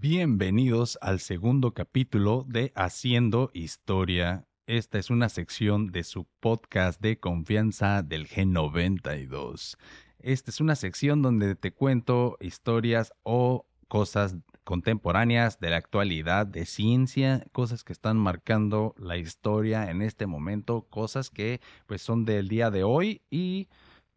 [0.00, 4.46] Bienvenidos al segundo capítulo de Haciendo Historia.
[4.68, 9.76] Esta es una sección de su podcast de confianza del G92.
[10.20, 16.64] Esta es una sección donde te cuento historias o cosas contemporáneas de la actualidad, de
[16.64, 22.46] ciencia, cosas que están marcando la historia en este momento, cosas que pues son del
[22.46, 23.66] día de hoy y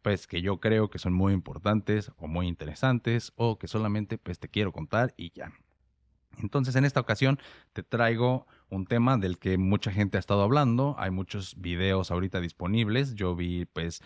[0.00, 4.38] pues que yo creo que son muy importantes o muy interesantes o que solamente pues
[4.38, 5.52] te quiero contar y ya.
[6.40, 7.38] Entonces en esta ocasión
[7.72, 12.40] te traigo un tema del que mucha gente ha estado hablando, hay muchos videos ahorita
[12.40, 14.02] disponibles, yo vi pues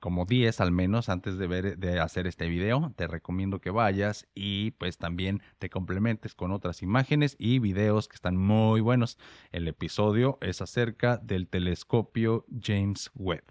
[0.00, 2.92] como 10 al menos antes de hacer este video.
[2.96, 8.16] Te recomiendo que vayas y pues también te complementes con otras imágenes y videos que
[8.16, 9.18] están muy buenos.
[9.52, 13.44] El episodio es acerca del telescopio James Webb.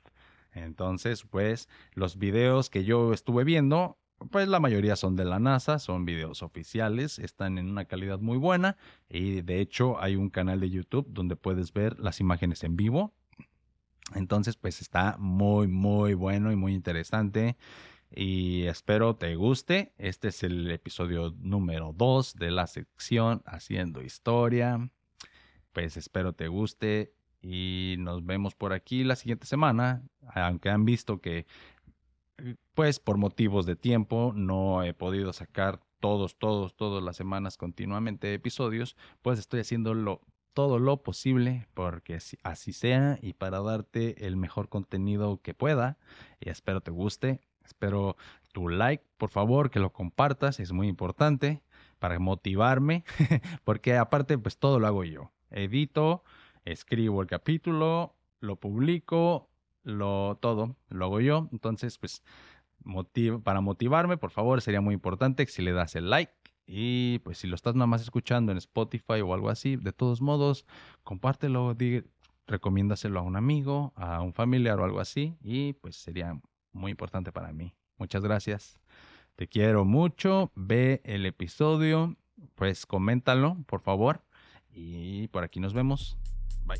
[0.51, 3.97] Entonces, pues los videos que yo estuve viendo,
[4.31, 8.37] pues la mayoría son de la NASA, son videos oficiales, están en una calidad muy
[8.37, 8.77] buena
[9.09, 13.13] y de hecho hay un canal de YouTube donde puedes ver las imágenes en vivo.
[14.13, 17.57] Entonces, pues está muy, muy bueno y muy interesante
[18.11, 19.93] y espero te guste.
[19.97, 24.89] Este es el episodio número 2 de la sección Haciendo Historia.
[25.73, 30.03] Pues espero te guste y nos vemos por aquí la siguiente semana,
[30.33, 31.45] aunque han visto que
[32.73, 38.33] pues por motivos de tiempo no he podido sacar todos, todos, todas las semanas continuamente
[38.33, 40.21] episodios, pues estoy haciéndolo
[40.53, 45.97] todo lo posible porque así sea y para darte el mejor contenido que pueda
[46.39, 48.15] y espero te guste, espero
[48.53, 51.61] tu like, por favor, que lo compartas, es muy importante
[51.99, 53.03] para motivarme
[53.63, 56.23] porque aparte pues todo lo hago yo, edito,
[56.63, 59.49] escribo el capítulo, lo publico,
[59.85, 61.47] lo todo, lo hago yo.
[61.53, 62.21] Entonces, pues,
[63.43, 66.33] para motivarme, por favor, sería muy importante que si le das el like
[66.67, 70.21] y pues si lo estás nada más escuchando en Spotify o algo así, de todos
[70.21, 70.65] modos,
[71.03, 71.75] compártelo,
[72.47, 76.39] recomiéndaselo a un amigo, a un familiar o algo así y pues sería
[76.73, 77.73] muy importante para mí.
[77.97, 78.79] Muchas gracias.
[79.35, 80.51] Te quiero mucho.
[80.55, 82.15] Ve el episodio,
[82.55, 84.21] pues coméntalo, por favor.
[84.71, 86.17] Y por aquí nos vemos.
[86.65, 86.79] Bye.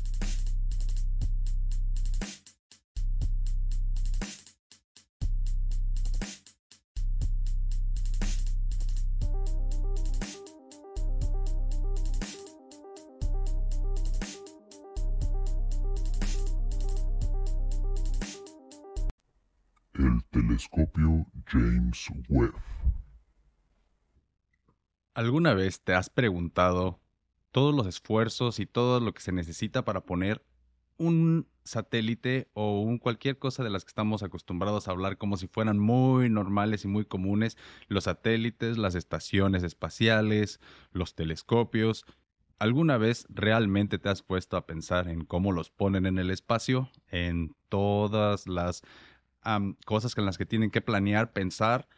[25.16, 27.00] ¿Alguna vez te has preguntado
[27.50, 30.44] todos los esfuerzos y todo lo que se necesita para poner
[30.98, 35.46] un satélite o un cualquier cosa de las que estamos acostumbrados a hablar como si
[35.46, 37.56] fueran muy normales y muy comunes,
[37.88, 40.60] los satélites, las estaciones espaciales,
[40.92, 42.04] los telescopios.
[42.58, 46.90] ¿Alguna vez realmente te has puesto a pensar en cómo los ponen en el espacio?
[47.08, 48.82] En todas las
[49.86, 51.88] cosas con las que tienen que planear, pensar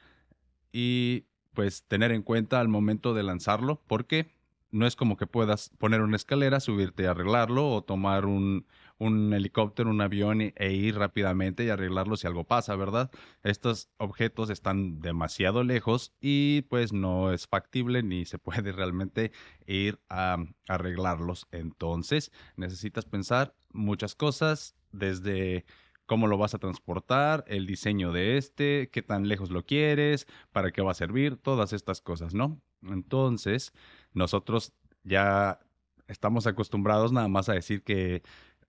[0.70, 1.24] y
[1.58, 4.30] pues tener en cuenta al momento de lanzarlo, porque
[4.70, 8.64] no es como que puedas poner una escalera, subirte y arreglarlo, o tomar un,
[8.98, 13.10] un helicóptero, un avión e, ir rápidamente y arreglarlo si algo pasa, ¿verdad?
[13.42, 19.32] Estos objetos están demasiado lejos y pues no es factible ni se puede realmente
[19.66, 20.36] ir a
[20.68, 21.48] arreglarlos.
[21.50, 25.64] Entonces necesitas pensar muchas cosas desde
[26.08, 30.72] cómo lo vas a transportar, el diseño de este, qué tan lejos lo quieres, para
[30.72, 32.58] qué va a servir, todas estas cosas, ¿no?
[32.82, 33.74] Entonces,
[34.14, 34.72] nosotros
[35.04, 35.60] ya
[36.08, 38.22] estamos acostumbrados nada más a decir que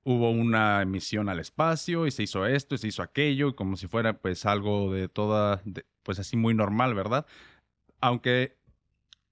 [0.03, 3.87] hubo una emisión al espacio y se hizo esto y se hizo aquello, como si
[3.87, 5.63] fuera pues algo de toda,
[6.03, 7.25] pues así muy normal, ¿verdad?
[8.01, 8.57] Aunque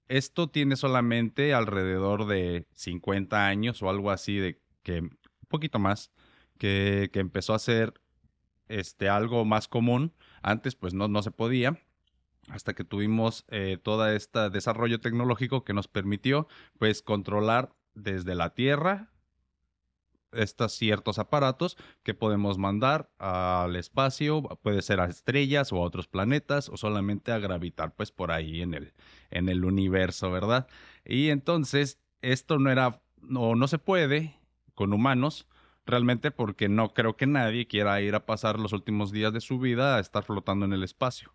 [0.08, 5.18] esto tiene solamente alrededor de 50 años o algo así de que, un
[5.48, 6.10] poquito más,
[6.58, 7.94] que, empezó a ser
[8.68, 10.12] este, algo más común.
[10.42, 11.80] Antes pues no, no se podía
[12.48, 16.48] hasta que tuvimos eh, todo este desarrollo tecnológico que nos permitió
[16.78, 19.10] pues controlar desde la Tierra
[20.32, 26.06] estos ciertos aparatos que podemos mandar al espacio, puede ser a estrellas o a otros
[26.06, 28.92] planetas o solamente a gravitar pues por ahí en el,
[29.30, 30.68] en el universo, ¿verdad?
[31.04, 34.38] Y entonces esto no era, no, no se puede
[34.74, 35.46] con humanos,
[35.88, 39.58] realmente porque no creo que nadie quiera ir a pasar los últimos días de su
[39.58, 41.32] vida a estar flotando en el espacio.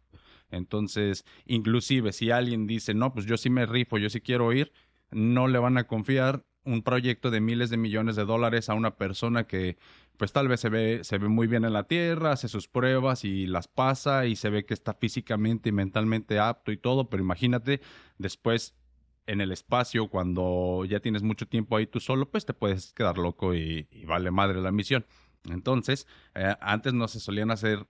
[0.50, 4.72] Entonces, inclusive si alguien dice, no, pues yo sí me rifo, yo sí quiero ir,
[5.12, 8.96] no le van a confiar un proyecto de miles de millones de dólares a una
[8.96, 9.78] persona que
[10.18, 13.26] pues tal vez se ve, se ve muy bien en la Tierra, hace sus pruebas
[13.26, 17.24] y las pasa y se ve que está físicamente y mentalmente apto y todo, pero
[17.24, 17.82] imagínate
[18.18, 18.76] después
[19.28, 23.18] en el espacio, cuando ya tienes mucho tiempo ahí tú solo, pues te puedes quedar
[23.18, 25.06] loco y, vale madre la misión.
[25.50, 27.88] Entonces, eh, antes no se solían hacer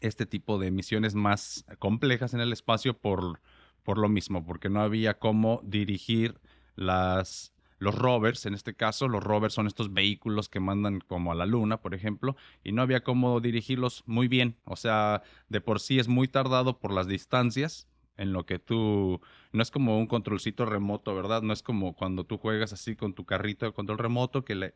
[0.00, 3.40] este tipo de misiones más complejas en el espacio por,
[3.82, 6.40] por lo mismo, porque no había cómo dirigir
[6.74, 11.34] las, los rovers, en este caso, los rovers son estos vehículos que mandan como a
[11.34, 14.56] la luna, por ejemplo, y no había cómo dirigirlos muy bien.
[14.64, 17.89] O sea, de por sí es muy tardado por las distancias
[18.20, 19.20] en lo que tú,
[19.52, 21.40] no es como un controlcito remoto, ¿verdad?
[21.40, 24.74] No es como cuando tú juegas así con tu carrito de control remoto que le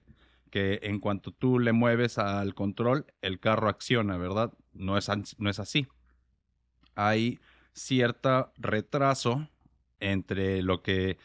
[0.51, 4.53] que en cuanto tú le mueves al control, el carro acciona, ¿verdad?
[4.73, 5.89] No es, no es así.
[6.95, 7.41] Hay
[7.73, 9.49] cierto retraso
[9.99, 11.19] entre lo que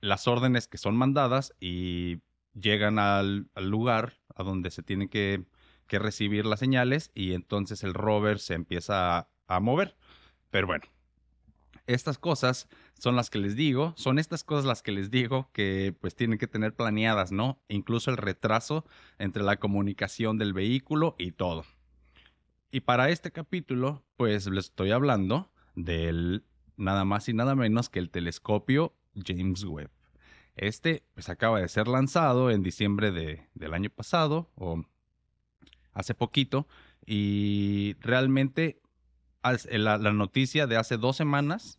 [0.00, 2.20] las órdenes que son mandadas y
[2.52, 5.44] llegan al, lugar a donde se tienen que,
[5.86, 9.96] que, recibir las señales y entonces el rover se empieza a mover.
[10.50, 10.84] Pero bueno,
[11.88, 12.68] estas cosas
[12.98, 16.38] son las que les digo, son estas cosas las que les digo que pues tienen
[16.38, 17.60] que tener planeadas, ¿no?
[17.68, 18.84] Incluso el retraso
[19.18, 21.64] entre la comunicación del vehículo y todo.
[22.70, 26.44] Y para este capítulo, pues les estoy hablando del
[26.76, 29.90] nada más y nada menos que el telescopio James Webb.
[30.56, 34.84] Este pues acaba de ser lanzado en diciembre de, del año pasado o
[35.94, 36.68] hace poquito
[37.06, 38.82] y realmente
[39.42, 41.78] la, noticia de hace dos semanas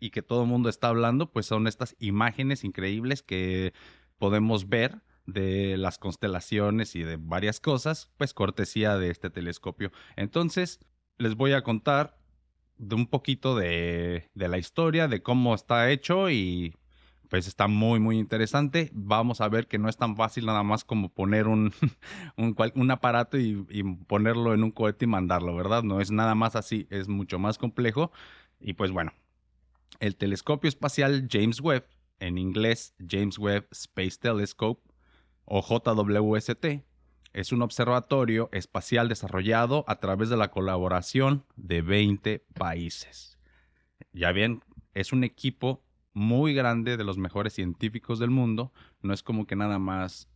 [0.00, 3.72] y que todo el mundo está hablando, pues son estas imágenes increíbles que
[4.18, 9.90] podemos ver de las constelaciones y de varias cosas, pues cortesía de este telescopio.
[10.16, 10.80] Entonces,
[11.16, 12.18] les voy a contar
[12.76, 16.76] de un poquito de, de la historia, de cómo está hecho y
[17.28, 18.90] pues está muy, muy interesante.
[18.92, 21.72] Vamos a ver que no es tan fácil nada más como poner un,
[22.36, 25.82] un, aparato y, y, ponerlo en un cohete y mandarlo, ¿verdad?
[25.82, 28.12] No es nada más así, es mucho más complejo.
[28.60, 29.12] Y pues bueno,
[30.00, 31.86] el telescopio espacial James Webb,
[32.20, 34.82] en inglés James Webb Space Telescope
[35.44, 36.84] o JWST,
[37.32, 43.38] es un observatorio espacial desarrollado a través de la colaboración de 20 países.
[44.12, 44.62] Ya bien,
[44.94, 45.83] es un equipo
[46.14, 48.72] muy grande de los mejores científicos del mundo.
[49.02, 50.28] No es como que nada más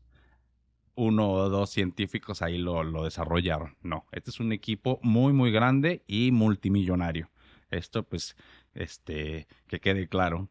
[0.94, 3.76] uno o dos científicos ahí lo, desarrollaron.
[3.82, 7.30] No, este es un equipo muy, muy grande y multimillonario.
[7.70, 8.36] Esto, pues,
[8.74, 10.48] este, que quede claro.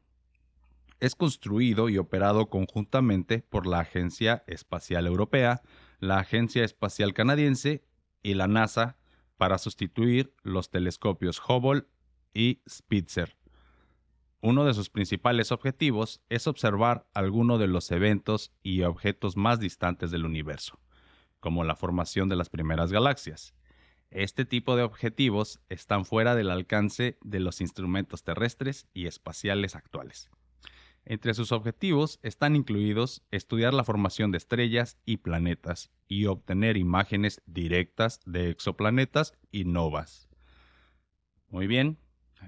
[0.99, 5.61] Es construido y operado conjuntamente por la Agencia Espacial Europea,
[5.99, 7.83] la Agencia Espacial Canadiense
[8.23, 8.97] y la NASA
[9.35, 11.83] para sustituir los telescopios Hubble
[12.33, 13.36] y Spitzer
[14.41, 20.11] uno de sus principales objetivos es observar algunos de los eventos y objetos más distantes
[20.11, 20.79] del universo,
[21.39, 23.55] como la formación de las primeras galaxias.
[24.11, 30.29] Este tipo de objetivos están fuera del alcance de los instrumentos terrestres y espaciales actuales.
[31.03, 37.41] Entre sus objetivos están incluidos estudiar la formación de estrellas y planetas y obtener imágenes
[37.45, 40.27] directas de exoplanetas y novas.
[41.49, 41.97] Muy bien,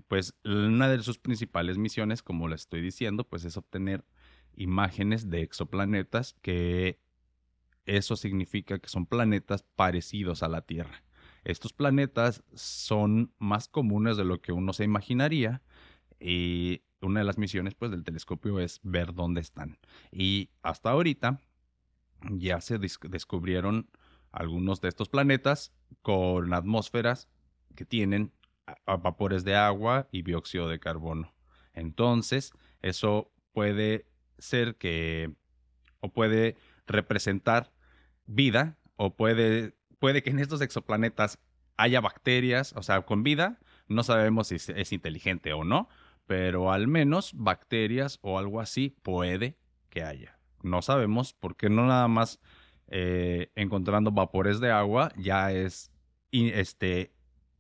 [0.08, 4.06] pues una de sus principales misiones, como le estoy diciendo, pues es obtener
[4.56, 7.00] imágenes de exoplanetas que
[7.86, 11.04] eso significa que son planetas parecidos a la Tierra.
[11.44, 15.62] Estos planetas son más comunes de lo que uno se imaginaría
[16.20, 19.80] y una de las misiones pues del telescopio es ver dónde están.
[20.12, 21.40] Y hasta ahorita
[22.30, 23.90] ya se descubrieron
[24.32, 27.30] algunos de estos planetas con atmósferas
[27.76, 28.34] que tienen
[28.86, 31.34] vapores de agua y dióxido de carbono.
[31.74, 34.06] Entonces, eso puede
[34.38, 35.32] ser que,
[36.00, 36.56] o puede
[36.88, 37.72] representar
[38.26, 41.40] vida, o puede, puede que en estos exoplanetas
[41.78, 45.90] haya bacterias, o sea, con vida, no sabemos si es inteligente o no,
[46.26, 49.58] pero al menos bacterias o algo así puede
[49.90, 50.38] que haya.
[50.62, 52.40] No sabemos porque no nada más
[52.88, 55.92] eh, encontrando vapores de agua ya es
[56.32, 57.14] este,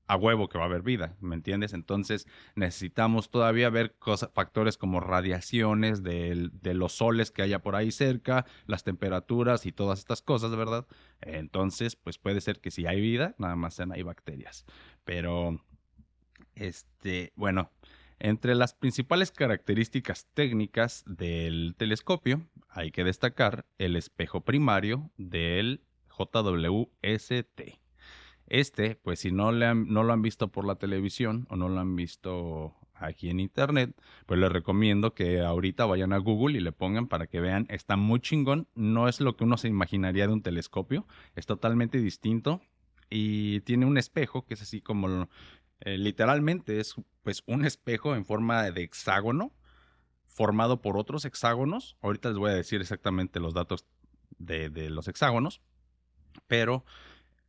[0.09, 1.73] a huevo que va a haber vida, ¿me entiendes?
[1.73, 3.95] Entonces necesitamos todavía ver
[4.33, 9.99] factores como radiaciones de, los soles que haya por ahí cerca, las temperaturas y todas
[9.99, 10.87] estas cosas, ¿verdad?
[11.21, 14.65] Entonces, pues puede ser que si hay vida, nada más sean hay bacterias.
[15.03, 15.63] Pero,
[16.55, 17.69] este, bueno,
[18.17, 25.83] entre las principales características técnicas del telescopio hay que destacar el espejo primario del
[26.17, 27.88] JWST.
[28.50, 31.79] Este, pues si no, le no lo han visto por la televisión o no lo
[31.79, 36.72] han visto aquí en internet, pues les recomiendo que ahorita vayan a Google y le
[36.72, 40.34] pongan para que vean, está muy chingón, no es lo que uno se imaginaría de
[40.34, 42.62] un telescopio, es totalmente distinto
[43.10, 45.29] y tiene un espejo que es así como
[45.82, 49.53] eh, literalmente es pues un espejo en forma de hexágono
[50.27, 51.98] formado por otros hexágonos.
[52.01, 53.86] Ahorita les voy a decir exactamente los datos
[54.38, 55.62] de, de los hexágonos.
[56.48, 56.86] Pero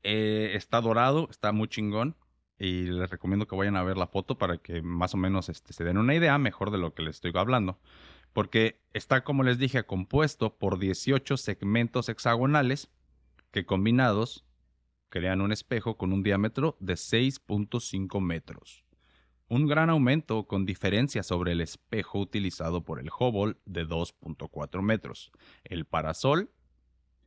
[0.03, 2.17] eh, está dorado, está muy chingón.
[2.59, 5.73] Y les recomiendo que vayan a ver la foto para que más o menos este,
[5.73, 7.79] se den una idea mejor de lo que les estoy hablando.
[8.35, 12.91] Porque está, como les dije, compuesto por 18 segmentos hexagonales
[13.51, 14.45] que combinados
[15.09, 18.85] crean un espejo con un diámetro de 6.5 metros.
[19.49, 25.33] Un gran aumento con diferencia sobre el espejo utilizado por el Hubble de 2.4 metros,
[25.65, 26.53] el parasol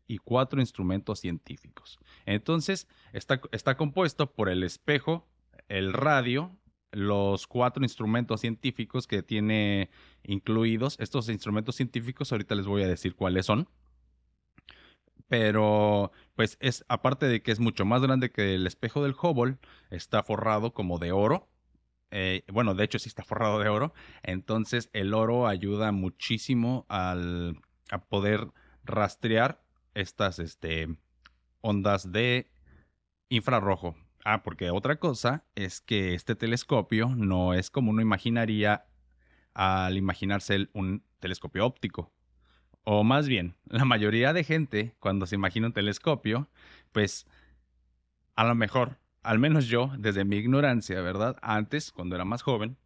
[0.07, 1.99] y cuatro instrumentos científicos.
[2.25, 5.27] Entonces, está, está compuesto por el espejo,
[5.69, 6.57] el radio,
[6.91, 9.89] los cuatro instrumentos científicos que tiene
[10.23, 10.97] incluidos.
[10.99, 13.67] Estos instrumentos científicos, ahorita les voy a decir cuáles son
[15.33, 19.57] pero pues es aparte de que es mucho más grande que el espejo del Hubble,
[19.89, 21.49] está forrado como de oro.
[22.11, 23.95] Eh, bueno, de hecho sí está forrado de oro.
[24.21, 28.51] Entonces el oro ayuda muchísimo al, a poder
[28.83, 29.62] rastrear
[29.93, 30.97] estas este,
[31.61, 32.51] ondas de
[33.29, 33.95] infrarrojo.
[34.25, 38.85] Ah, porque otra cosa es que este telescopio no es como uno imaginaría
[39.53, 42.11] al imaginarse un telescopio óptico.
[42.83, 46.49] O más bien, la mayoría de gente, cuando se imagina un telescopio,
[46.91, 47.27] pues
[48.35, 51.37] a lo mejor, al menos yo, desde mi ignorancia, ¿verdad?
[51.41, 52.77] Antes, cuando era más joven,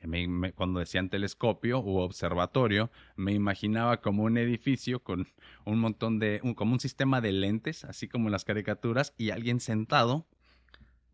[0.00, 5.28] eh, cuando decían telescopio u observatorio, me imaginaba como un edificio con
[5.64, 9.60] un montón de, como un sistema de lentes, así como en las caricaturas, y alguien
[9.60, 10.26] sentado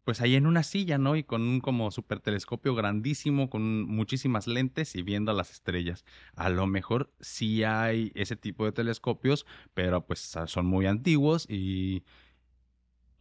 [0.05, 1.15] pues ahí en una silla, ¿no?
[1.15, 6.05] Y con un como super telescopio grandísimo, con muchísimas lentes y viendo las estrellas.
[6.35, 12.03] A lo mejor sí hay ese tipo de telescopios, pero pues son muy antiguos y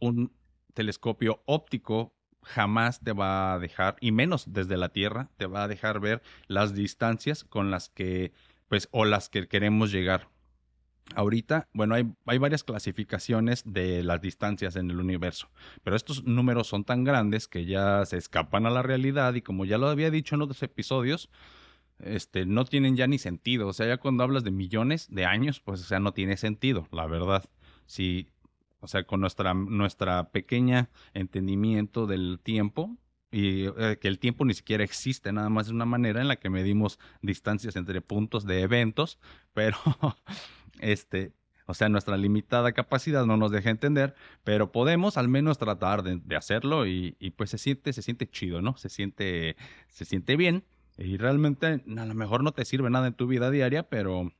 [0.00, 0.32] un
[0.74, 5.68] telescopio óptico jamás te va a dejar, y menos desde la Tierra, te va a
[5.68, 8.32] dejar ver las distancias con las que,
[8.68, 10.28] pues, o las que queremos llegar.
[11.16, 15.50] Ahorita, bueno, hay, hay, varias clasificaciones de las distancias en el universo,
[15.82, 19.64] pero estos números son tan grandes que ya se escapan a la realidad y como
[19.64, 21.28] ya lo había dicho en otros episodios,
[22.02, 23.68] este, no tienen ya ni sentido.
[23.68, 26.86] O sea, ya cuando hablas de millones de años, pues, o sea, no tiene sentido,
[26.92, 27.44] la verdad.
[27.86, 28.28] Si,
[28.80, 32.96] o sea, con nuestra, nuestra pequeña entendimiento del tiempo,
[33.30, 36.36] y eh, que el tiempo ni siquiera existe, nada más es una manera en la
[36.36, 39.18] que medimos distancias entre puntos de eventos,
[39.54, 39.78] pero
[40.80, 41.32] este,
[41.66, 46.36] o sea, nuestra limitada capacidad no nos deja entender, pero podemos al menos tratar de,
[46.36, 48.76] hacerlo y, pues se siente, se siente chido, ¿no?
[48.76, 49.56] Se siente,
[49.88, 50.64] se siente bien
[50.98, 54.32] y realmente a lo mejor no te sirve nada en tu vida diaria, pero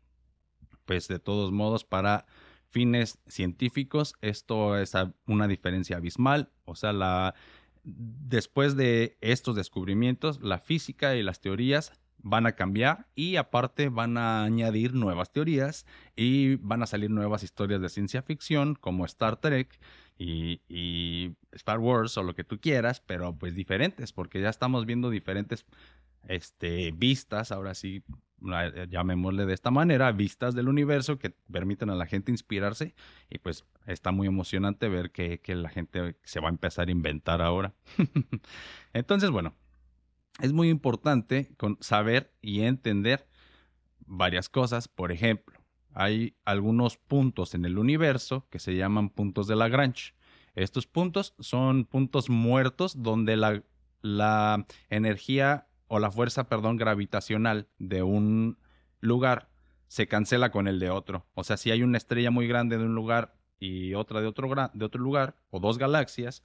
[0.84, 2.26] pues de todos modos para
[2.70, 4.92] fines científicos esto es
[5.26, 7.34] una diferencia abismal, o sea, la
[7.82, 14.18] después de estos descubrimientos, la física y las teorías van a cambiar y aparte van
[14.18, 15.86] a añadir nuevas teorías
[16.16, 19.80] y van a salir nuevas historias de ciencia ficción como Star Trek
[20.18, 25.08] y, Star Wars o lo que tú quieras, pero pues diferentes porque ya estamos viendo
[25.08, 25.64] diferentes
[26.28, 28.04] este, vistas, ahora sí,
[28.88, 32.94] llamémosle de esta manera, vistas del universo que permiten a la gente inspirarse
[33.28, 36.92] y pues está muy emocionante ver que, que la gente se va a empezar a
[36.92, 37.74] inventar ahora.
[38.92, 39.54] Entonces, bueno,
[40.40, 43.26] es muy importante saber y entender
[44.06, 44.88] varias cosas.
[44.88, 45.60] Por ejemplo,
[45.92, 50.14] hay algunos puntos en el universo que se llaman puntos de Lagrange.
[50.54, 53.62] Estos puntos son puntos muertos donde la,
[54.02, 58.58] la energía o la fuerza, perdón, gravitacional de un
[59.00, 59.50] lugar
[59.88, 61.26] se cancela con el de otro.
[61.34, 64.48] O sea, si hay una estrella muy grande de un lugar y otra de otro,
[64.72, 66.44] de otro lugar, o dos galaxias,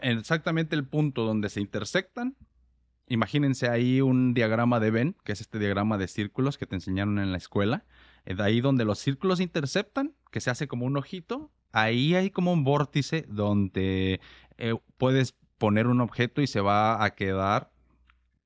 [0.00, 2.36] exactamente el punto donde se intersectan.
[3.06, 7.20] Imagínense ahí un diagrama de Venn, que es este diagrama de círculos que te enseñaron
[7.20, 7.84] en la escuela.
[8.24, 12.30] Eh, de ahí donde los círculos interceptan, que se hace como un ojito, ahí hay
[12.30, 14.20] como un vórtice donde
[14.58, 17.70] eh, puedes poner un objeto y se va a quedar,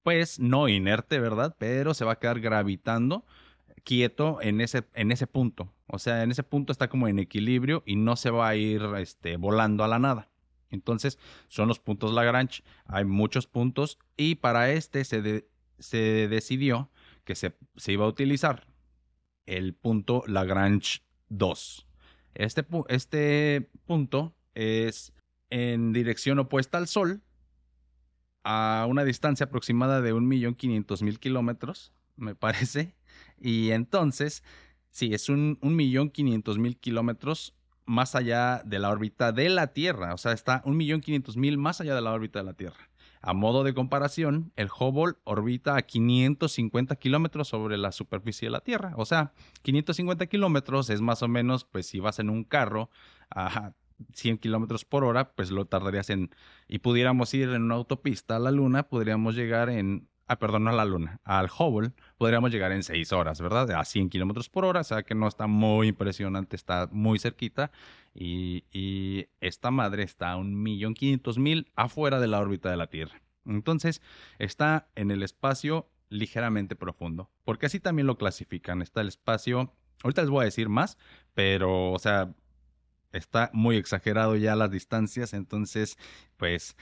[0.02, 1.56] pues no inerte, ¿verdad?
[1.58, 3.24] Pero se va a quedar gravitando
[3.84, 5.72] quieto en ese, en ese punto.
[5.86, 8.82] O sea, en ese punto está como en equilibrio y no se va a ir
[8.98, 10.28] este, volando a la nada.
[10.68, 11.18] Entonces,
[11.48, 12.62] son los puntos Lagrange.
[12.84, 16.90] Hay muchos puntos y para este se, se decidió
[17.24, 18.66] que se, se, iba a utilizar
[19.46, 21.86] el punto Lagrange 2.
[22.34, 25.14] Este, este punto es
[25.50, 27.22] en dirección opuesta al Sol
[28.44, 32.94] a una distancia aproximada de 1.500.000 kilómetros, me parece.
[33.38, 34.42] Y entonces,
[34.90, 40.12] sí, es un 1.500.000 kilómetros más allá de la órbita de la Tierra.
[40.12, 42.90] O sea, está un millón quinientos mil más allá de la órbita de la Tierra.
[43.22, 48.60] A modo de comparación, el Hubble orbita a 550 kilómetros sobre la superficie de la
[48.60, 48.92] Tierra.
[48.96, 52.90] O sea, 550 kilómetros es más o menos, pues si vas en un carro
[53.30, 53.72] a
[54.14, 56.30] 100 kilómetros por hora, pues lo tardarías en...
[56.68, 60.70] Y pudiéramos ir en una autopista a la Luna, podríamos llegar en ah, perdón, no
[60.70, 63.70] a la Luna, al Hubble, podríamos llegar en 6 horas, ¿verdad?
[63.72, 67.70] A 100 kilómetros por hora, o sea que no está muy impresionante, está muy cerquita.
[68.14, 73.20] Y, y esta madre está a 1.500.000 afuera de la órbita de la Tierra.
[73.44, 74.02] Entonces,
[74.38, 78.82] está en el espacio ligeramente profundo, porque así también lo clasifican.
[78.82, 79.72] Está el espacio,
[80.02, 80.98] ahorita les voy a decir más,
[81.34, 82.34] pero, o sea,
[83.16, 85.98] está muy exagerado ya las distancias, entonces,
[86.36, 86.76] pues,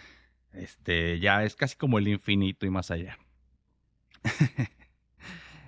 [0.52, 3.18] este, ya es casi como el infinito y más allá.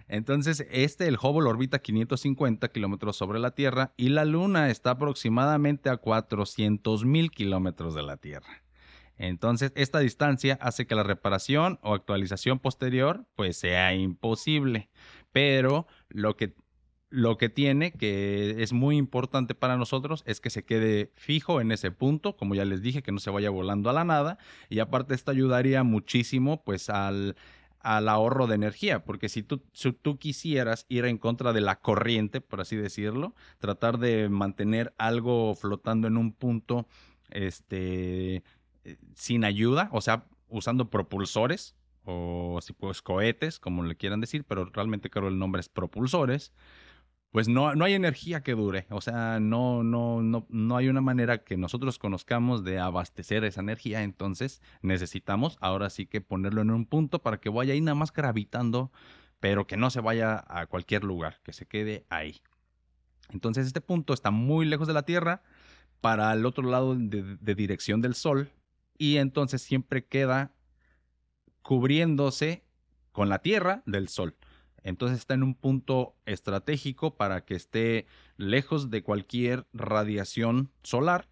[0.09, 5.91] Entonces, este, el Hubble orbita 550 kilómetros sobre la Tierra y la Luna está aproximadamente
[5.91, 8.63] a 400 mil kilómetros de la Tierra.
[9.19, 14.91] Entonces, esta distancia hace que la reparación o actualización posterior pues sea imposible.
[15.33, 16.55] Pero lo que,
[17.09, 21.73] lo que tiene, que es muy importante para nosotros, es que se quede fijo en
[21.73, 24.39] ese punto, como ya les dije, que no se vaya volando a la nada.
[24.69, 27.37] Y aparte, esto ayudaría muchísimo pues al
[27.87, 29.63] al ahorro de energía, porque si tú,
[30.03, 35.55] tú quisieras ir en contra de la corriente, por así decirlo, tratar de mantener algo
[35.55, 36.89] flotando en un punto
[37.31, 38.43] este,
[39.15, 44.65] sin ayuda, o sea, usando propulsores, o si pues cohetes, como le quieran decir, pero
[44.65, 46.53] realmente creo el nombre es propulsores,
[47.37, 48.87] pues no, no hay energía que dure.
[48.89, 53.61] O sea, no, no, no, no hay una manera que nosotros conozcamos de abastecer esa
[53.61, 54.03] energía.
[54.05, 58.11] Entonces necesitamos ahora sí que ponerlo en un punto para que vaya ahí nada más
[58.11, 58.91] gravitando,
[59.39, 62.41] pero que no se vaya a cualquier lugar, que se quede ahí.
[63.29, 65.43] Entonces este punto está muy lejos de la Tierra,
[66.01, 68.51] para el otro lado de, de dirección del Sol,
[68.97, 70.53] y entonces siempre queda
[71.61, 72.65] cubriéndose
[73.13, 74.37] con la Tierra del Sol.
[74.87, 78.07] Entonces está en un punto estratégico para que esté
[78.37, 81.29] lejos de cualquier radiación solar.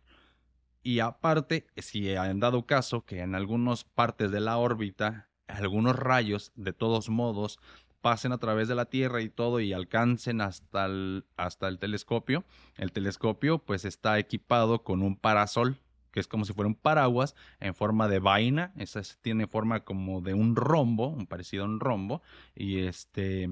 [0.83, 6.51] Y aparte, si han dado caso que en algunas partes de la órbita, algunos rayos,
[6.57, 7.61] de todos modos,
[8.01, 12.45] pasen a través de la Tierra y todo y alcancen hasta el, hasta el telescopio,
[12.77, 15.79] el telescopio pues está equipado con un parasol
[16.15, 18.73] que es como si fuera un paraguas en forma de vaina.
[18.77, 22.23] Esa tiene forma como de un rombo, un parecido a un rombo.
[22.55, 23.51] Y este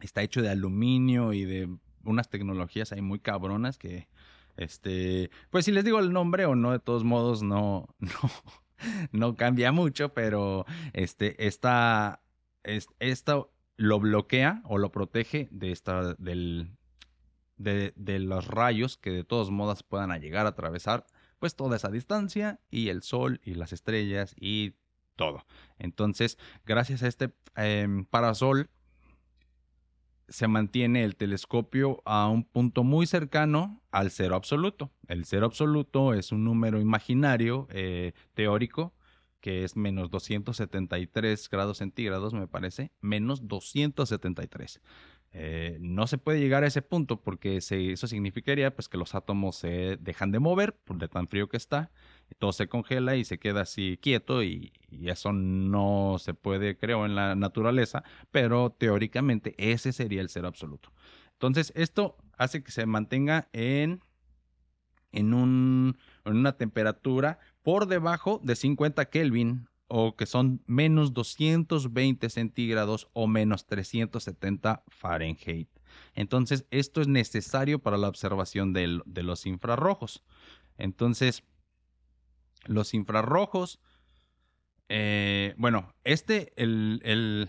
[0.00, 1.68] está hecho de aluminio y de
[2.02, 4.08] unas tecnologías ahí muy cabronas que,
[4.56, 7.86] este, pues si les digo el nombre o no, de todos modos no,
[9.12, 12.20] no, cambia mucho, pero este, esta,
[12.64, 16.72] esto lo bloquea o lo protege de esta, del,
[17.58, 21.06] de, de, los rayos que de todos modos puedan llegar a atravesar
[21.38, 24.74] pues toda esa distancia y el sol y las estrellas y
[25.16, 25.44] todo.
[25.78, 28.70] Entonces, gracias a este em, parasol,
[30.28, 34.90] se mantiene el telescopio a un punto muy cercano al cero absoluto.
[35.06, 38.92] El cero absoluto es un número imaginario eh, teórico
[39.40, 44.80] que es menos 273 grados centígrados, me parece, menos 273.
[45.38, 49.56] Eh, no se puede llegar a ese punto porque eso significaría pues, que los átomos
[49.56, 51.90] se dejan de mover por de tan frío que está,
[52.38, 54.72] todo se congela y se queda así quieto y,
[55.04, 60.90] eso no se puede, creo, en la naturaleza, pero teóricamente ese sería el cero absoluto.
[61.32, 64.00] Entonces, esto hace que se mantenga en,
[65.12, 72.28] en, un, en una temperatura por debajo de 50 Kelvin o que son menos 220
[72.30, 75.68] centígrados o menos 370 Fahrenheit.
[76.14, 80.24] Entonces, esto es necesario para la observación de los infrarrojos.
[80.78, 81.44] Entonces,
[82.66, 83.80] los infrarrojos,
[84.88, 87.48] eh, bueno, este, el, el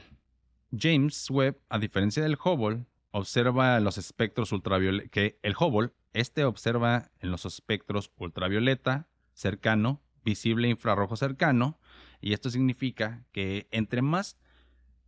[0.77, 7.11] James Webb, a diferencia del Hubble, observa los espectros ultravioleta, que el Hubble, este observa
[7.19, 11.79] en los espectros ultravioleta cercano, visible infrarrojo cercano,
[12.21, 14.37] y esto significa que entre más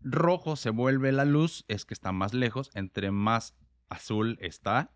[0.01, 3.55] rojo se vuelve la luz, es que está más lejos, entre más
[3.89, 4.91] azul está,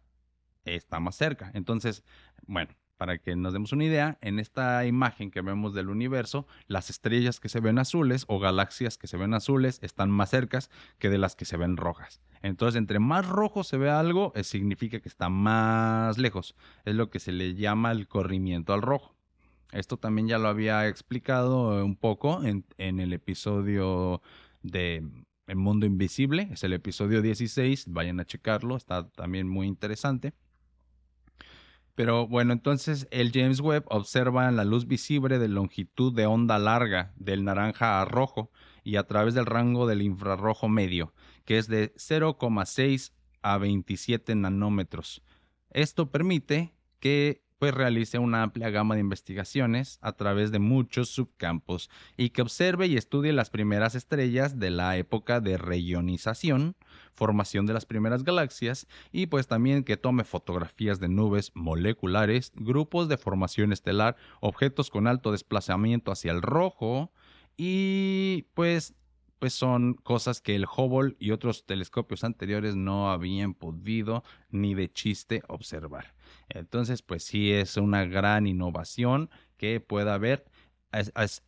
[0.65, 1.51] está más cerca.
[1.53, 2.03] Entonces,
[2.45, 6.89] bueno, para que nos demos una idea, en esta imagen que vemos del universo, las
[6.89, 11.09] estrellas que se ven azules o galaxias que se ven azules están más cercas que
[11.09, 12.21] de las que se ven rojas.
[12.41, 16.55] Entonces, entre más rojo se ve algo, eh, significa que está más lejos.
[16.85, 19.12] Es lo que se le llama el corrimiento al rojo.
[19.73, 24.21] Esto también ya lo había explicado un poco en, el episodio
[24.61, 25.03] de
[25.47, 30.33] El Mundo Invisible, es el episodio 16, vayan a checarlo, está también muy interesante.
[31.95, 37.11] Pero bueno, entonces el James Webb observa la luz visible de longitud de onda larga,
[37.15, 38.51] del naranja a rojo,
[38.83, 41.13] y a través del rango del infrarrojo medio,
[41.45, 45.23] que es de 0,6 a 27 nanómetros.
[45.71, 51.89] Esto permite que pues realice una amplia gama de investigaciones a través de muchos subcampos
[52.17, 56.75] y que observe y estudie las primeras estrellas de la época de reionización,
[57.13, 63.07] formación de las primeras galaxias y pues también que tome fotografías de nubes moleculares, grupos
[63.07, 67.13] de formación estelar, objetos con alto desplazamiento hacia el rojo
[67.55, 68.93] y pues
[69.43, 74.89] pues son cosas que el Hubble y otros telescopios anteriores no habían podido ni de
[74.89, 76.15] chiste observar.
[76.47, 80.45] Entonces, pues sí es una gran innovación que pueda haber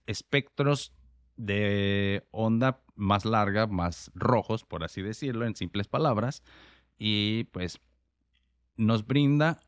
[0.07, 0.91] espectros
[1.37, 6.43] de onda más larga, más rojos, por así decirlo, en simples palabras,
[6.97, 7.79] y pues
[8.75, 9.61] nos brinda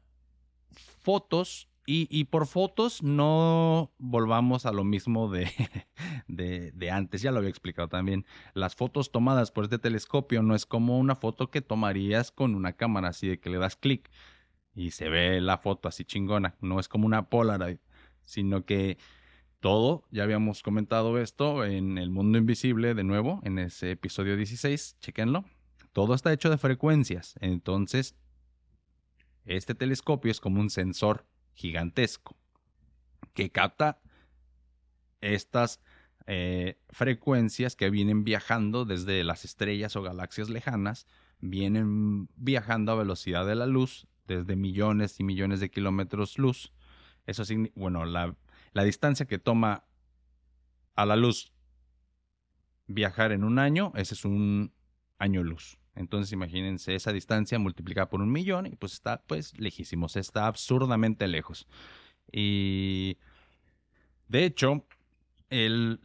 [1.00, 5.32] fotos y, por fotos no volvamos a lo mismo
[6.28, 8.26] de, de, antes, ya lo había explicado también.
[8.54, 12.74] Las fotos tomadas por este telescopio no es como una foto que tomarías con una
[12.74, 14.12] cámara, así de que le das clic
[14.76, 16.56] y se ve la foto así chingona.
[16.60, 17.78] No es como una Polaroid,
[18.22, 18.98] sino que
[19.62, 24.98] todo, ya habíamos comentado esto en El Mundo Invisible de nuevo, en ese episodio 16,
[25.00, 25.46] chequenlo.
[25.94, 28.14] Todo está hecho de frecuencias, entonces
[29.46, 31.26] este telescopio es como un sensor
[31.58, 32.38] gigantesco
[33.34, 34.00] que capta
[35.22, 35.82] estas
[36.28, 41.08] eh, frecuencias que vienen viajando desde las estrellas o galaxias lejanas,
[41.40, 46.74] vienen viajando a velocidad de la luz desde millones y millones de kilómetros luz.
[47.26, 48.36] Eso significa, bueno, la,
[48.74, 49.84] la distancia que toma
[50.96, 51.54] a la luz
[52.88, 54.74] viajar en un año, ese es un
[55.18, 55.77] año luz.
[55.98, 61.28] Entonces imagínense esa distancia multiplicada por un millón y pues está pues lejísimos, está absurdamente
[61.28, 61.68] lejos.
[62.32, 63.18] Y
[64.28, 64.86] de hecho,
[65.50, 66.02] el,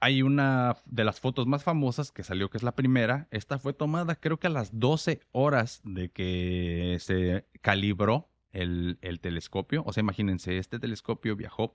[0.00, 3.28] hay una de las fotos más famosas que salió, que es la primera.
[3.30, 9.20] Esta fue tomada creo que a las 12 horas de que se calibró el, el
[9.20, 9.82] telescopio.
[9.86, 11.74] O sea, imagínense, este telescopio viajó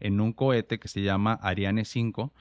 [0.00, 2.32] en un cohete que se llama Ariane 5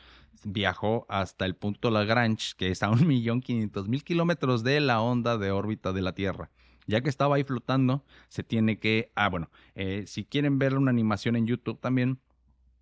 [0.46, 5.94] viajó hasta el punto Lagrange, que es a 1.500.000 kilómetros de la onda de órbita
[5.94, 6.50] de la Tierra.
[6.86, 9.12] Ya que estaba ahí flotando, se tiene que...
[9.16, 12.20] Ah, bueno, eh, si quieren ver una animación en YouTube también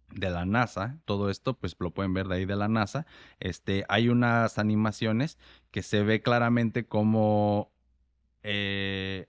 [0.10, 3.06] de la NASA, todo esto pues lo pueden ver de ahí de la NASA,
[3.40, 5.38] este, hay unas animaciones
[5.70, 7.72] que se ve claramente como
[8.44, 9.28] eh,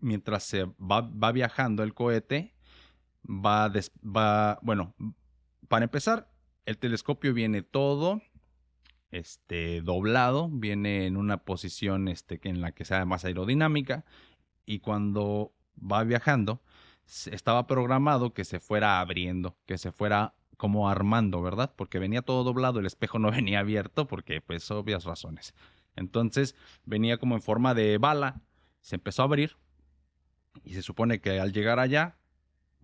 [0.00, 2.55] mientras se va, va, viajando el cohete,
[3.28, 3.72] va,
[4.04, 4.94] va, bueno,
[5.68, 6.30] para empezar,
[6.64, 8.22] el telescopio viene todo
[9.10, 14.04] este, doblado, viene en una posición este, en la que sea más aerodinámica
[14.64, 16.62] y cuando va viajando
[17.26, 21.72] estaba programado que se fuera abriendo, que se fuera como armando, ¿verdad?
[21.76, 25.54] Porque venía todo doblado, el espejo no venía abierto porque pues obvias razones.
[25.94, 28.42] Entonces venía como en forma de bala,
[28.80, 29.56] se empezó a abrir
[30.64, 32.18] y se supone que al llegar allá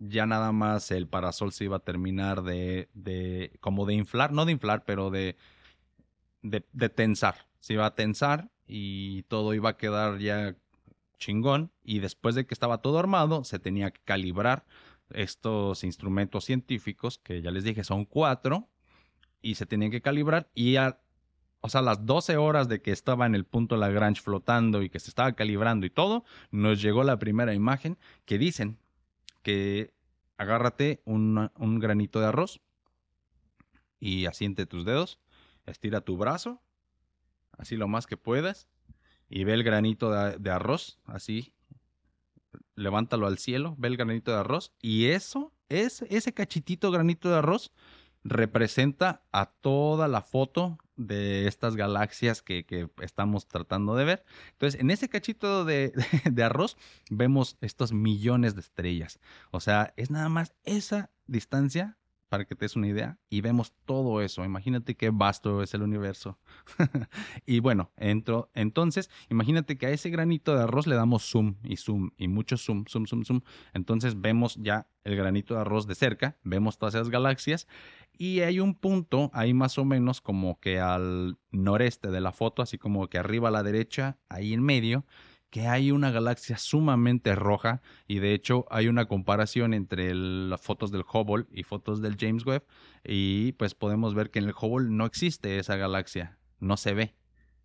[0.09, 4.45] ya nada más el parasol se iba a terminar de, de como de inflar, no
[4.45, 5.37] de inflar, pero de,
[6.41, 7.47] de, tensar.
[7.59, 10.55] Se iba a tensar y todo iba a quedar ya
[11.17, 11.71] chingón.
[11.83, 14.65] Y después de que estaba todo armado, se tenía que calibrar
[15.09, 18.67] estos instrumentos científicos, que ya les dije son cuatro,
[19.41, 20.49] y se tenían que calibrar.
[20.53, 20.99] Y a,
[21.61, 24.99] o sea, las 12 horas de que estaba en el punto Lagrange flotando y que
[24.99, 28.79] se estaba calibrando y todo, nos llegó la primera imagen que dicen
[29.43, 29.93] que
[30.37, 32.61] agárrate un, granito de arroz
[33.99, 35.19] y asiente tus dedos,
[35.65, 36.61] estira tu brazo,
[37.51, 38.67] así lo más que puedas,
[39.29, 41.53] y ve el granito de, arroz, así,
[42.75, 47.37] levántalo al cielo, ve el granito de arroz, y eso, es, ese cachitito granito de
[47.37, 47.71] arroz,
[48.23, 54.25] representa a toda la foto de estas galaxias que, estamos tratando de ver.
[54.51, 55.93] Entonces, en ese cachito de,
[56.31, 56.77] de, arroz
[57.09, 59.19] vemos estos millones de estrellas.
[59.51, 61.97] O sea, es nada más esa distancia
[62.33, 64.43] para que te des una idea y vemos todo eso.
[64.43, 66.39] Imagínate qué vasto es el universo.
[67.45, 71.77] y bueno, entro, entonces, imagínate que a ese granito de arroz le damos zoom y
[71.77, 73.41] zoom y mucho zoom, zoom, zoom, zoom.
[73.75, 77.67] Entonces vemos ya el granito de arroz de cerca, vemos todas esas galaxias
[78.11, 82.63] y hay un punto ahí más o menos como que al noreste de la foto,
[82.63, 85.05] así como que arriba a la derecha, ahí en medio,
[85.53, 90.89] que hay una galaxia sumamente roja y de hecho hay una comparación entre las fotos
[90.89, 92.63] del Hubble y fotos del James Webb
[93.03, 97.15] y pues podemos ver que en el Hubble no existe esa galaxia, no se ve.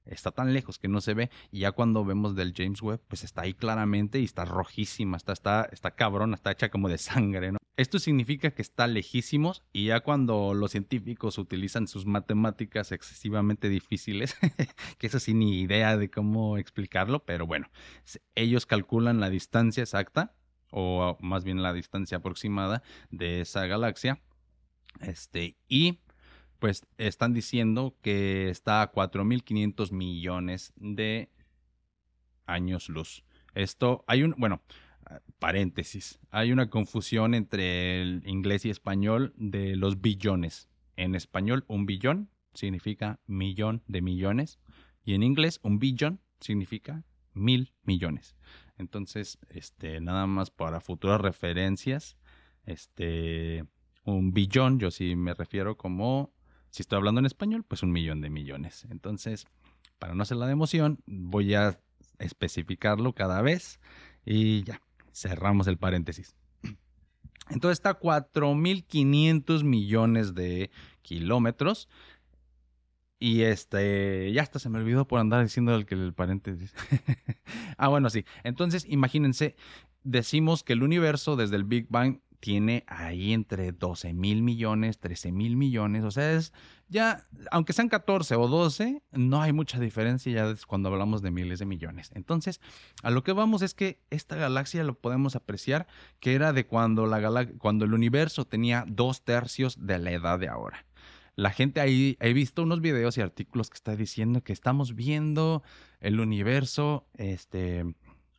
[0.05, 1.31] está tan lejos que no se ve.
[1.51, 5.33] Y ya cuando vemos del James Webb, pues está ahí claramente y está rojísima, está,
[5.33, 7.58] está, está cabrón, está hecha como de sangre, ¿no?
[7.79, 14.37] Esto significa que está lejísimos y ya cuando los científicos utilizan sus matemáticas excesivamente difíciles,
[14.99, 17.71] que eso sí ni idea de cómo explicarlo, pero bueno,
[18.35, 20.35] ellos calculan la distancia exacta
[20.73, 24.21] o más bien la distancia aproximada de esa galaxia.
[25.01, 26.01] Este, y
[26.59, 31.31] pues están diciendo que está a 4.500 millones de
[32.45, 33.23] años luz.
[33.55, 34.63] Esto, hay un, bueno,
[35.39, 40.69] paréntesis, hay una confusión entre el inglés y español de los billones.
[40.97, 44.59] En español, un billón significa millón de millones
[45.05, 48.37] y en inglés, un billón significa mil millones.
[48.77, 52.17] Entonces, este, nada más para futuras referencias,
[52.65, 53.65] este,
[54.05, 56.33] un billón, yo sí me refiero como,
[56.71, 58.87] si estoy hablando en español, pues un millón de millones.
[58.91, 59.47] Entonces,
[59.99, 61.81] para no hacer la de voy a
[62.19, 63.81] especificarlo cada vez
[64.25, 64.81] y ya,
[65.13, 66.35] cerramos el paréntesis.
[67.51, 70.71] Entonces está a 4.500 millones de
[71.03, 71.89] kilómetros.
[73.21, 76.73] Y este, ya hasta se me olvidó por andar diciendo el paréntesis.
[77.77, 78.25] ah, bueno, sí.
[78.45, 79.57] Entonces, imagínense,
[80.05, 85.33] decimos que el universo desde el Big Bang tiene ahí entre 12 mil millones, 13
[85.33, 86.05] mil millones.
[86.05, 86.53] O sea, es
[86.89, 91.59] ya, aunque sean 14 o 12, no hay mucha diferencia ya cuando hablamos de miles
[91.59, 92.11] de millones.
[92.15, 92.61] Entonces,
[93.03, 95.87] a lo que vamos es que esta galaxia lo podemos apreciar
[96.21, 100.49] que era de cuando, la cuando el universo tenía dos tercios de la edad de
[100.49, 100.87] ahora
[101.39, 105.63] la gente ahí, he visto unos videos y artículos que está diciendo que estamos viendo
[106.01, 107.85] el universo este,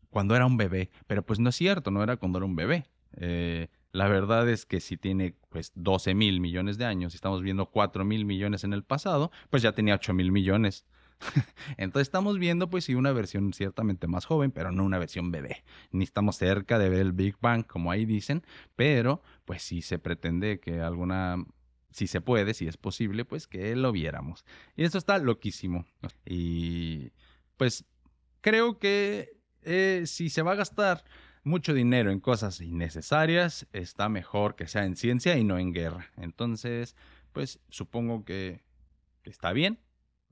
[0.09, 2.87] cuando era un bebé, pero pues no es cierto, no era cuando era un bebé.
[3.15, 7.67] Eh, la verdad es que si tiene pues 12 mil millones de años estamos viendo
[7.67, 10.85] 4 mil millones en el pasado, pues ya tenía 8 mil millones.
[11.77, 15.63] Entonces estamos viendo pues sí una versión ciertamente más joven, pero no una versión bebé.
[15.91, 18.43] Ni estamos cerca de ver el Big Bang como ahí dicen,
[18.75, 21.37] pero pues sí se pretende que alguna
[21.91, 24.45] si se puede, si es posible, pues que lo viéramos.
[24.75, 25.85] Y eso está loquísimo.
[26.25, 27.11] Y
[27.57, 27.85] pues
[28.41, 31.03] creo que eh, si se va a gastar
[31.43, 36.11] mucho dinero en cosas innecesarias, está mejor que sea en ciencia y no en guerra.
[36.17, 36.95] Entonces,
[37.31, 38.63] pues supongo que,
[39.23, 39.79] está bien.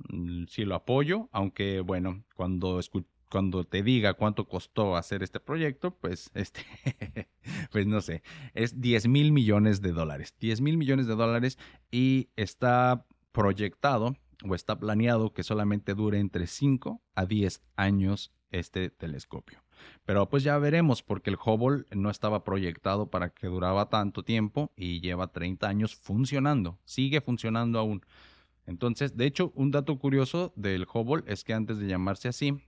[0.10, 2.80] Mm, sí lo apoyo, aunque bueno, cuando
[3.30, 6.62] cuando te diga cuánto costó hacer este proyecto, pues, este,
[7.72, 10.34] pues no sé, es 10 mil millones de dólares.
[10.40, 11.58] 10 mil millones de dólares
[11.92, 14.16] y está proyectado
[14.48, 19.67] o está planeado que solamente dure entre 5 a 10 años este telescopio.
[20.06, 24.72] Pero pues ya veremos porque el Hubble no estaba proyectado para que duraba tanto tiempo
[24.76, 28.06] y lleva 30 años funcionando, sigue funcionando aún.
[28.66, 32.62] Entonces, de hecho, un dato curioso del Hubble es que antes de llamarse así,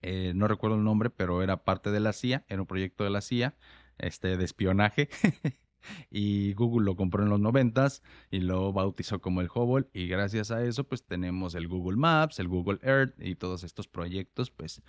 [0.00, 3.10] eh, no recuerdo el nombre, pero era parte de la CIA, era un proyecto de
[3.10, 3.56] la CIA,
[3.98, 5.08] este, de espionaje.
[6.10, 10.50] y Google lo compró en los noventas y lo bautizó como el Hubble y gracias
[10.50, 14.82] a eso pues tenemos el Google Maps, el Google Earth y todos estos proyectos pues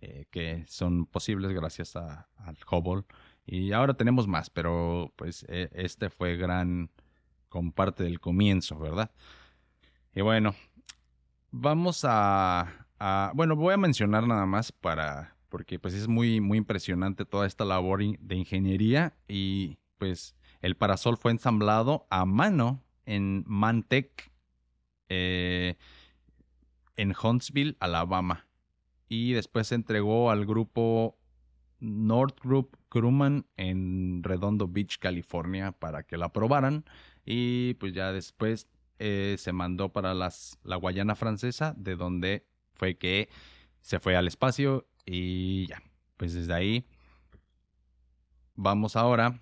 [0.00, 3.04] eh, que son posibles gracias al Hubble
[3.46, 6.90] y ahora tenemos más pero pues e, este fue gran
[7.48, 9.10] con parte del comienzo verdad
[10.14, 10.54] y bueno
[11.50, 12.84] vamos a
[13.34, 17.64] bueno, voy a mencionar nada más para, porque pues es muy, muy impresionante toda esta
[17.64, 24.32] labor de ingeniería y pues el parasol fue ensamblado a mano en Mantec,
[25.08, 25.76] eh,
[26.96, 28.46] en Huntsville, Alabama.
[29.08, 31.18] Y después se entregó al grupo
[31.80, 36.84] North Group Grumman en Redondo Beach, California, para que la aprobaran.
[37.24, 42.96] Y pues ya después eh, se mandó para las, la Guayana francesa, de donde fue
[42.96, 43.28] que
[43.80, 45.82] se fue al espacio y ya,
[46.16, 46.86] pues desde ahí
[48.54, 49.40] vamos ahora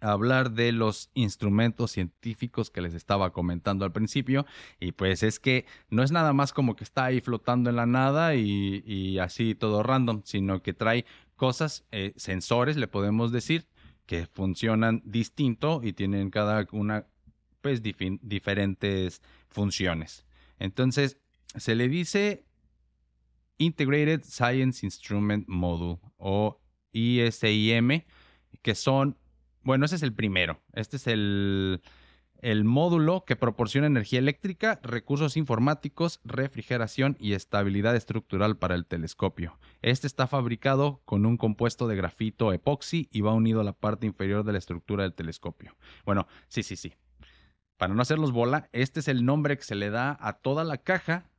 [0.00, 4.46] hablar de los instrumentos científicos que les estaba comentando al principio
[4.80, 7.86] y pues es que no es nada más como que está ahí flotando en la
[7.86, 11.04] nada y, así todo random, sino que trae
[11.36, 13.66] cosas, eh, sensores le podemos decir,
[14.06, 17.06] que funcionan distinto y tienen cada una
[17.60, 20.24] pues diferentes funciones.
[20.58, 21.18] Entonces,
[21.56, 22.44] se le dice
[23.58, 26.60] Integrated Science Instrument Module o
[26.92, 28.04] ISIM,
[28.62, 29.16] que son,
[29.62, 30.60] bueno, ese es el primero.
[30.72, 31.82] Este es el,
[32.40, 39.58] el módulo que proporciona energía eléctrica, recursos informáticos, refrigeración y estabilidad estructural para el telescopio.
[39.82, 44.06] Este está fabricado con un compuesto de grafito epoxi y va unido a la parte
[44.06, 45.76] inferior de la estructura del telescopio.
[46.04, 46.94] Bueno, sí, sí, sí.
[47.76, 50.78] Para no hacerlos bola, este es el nombre que se le da a toda la
[50.78, 51.30] caja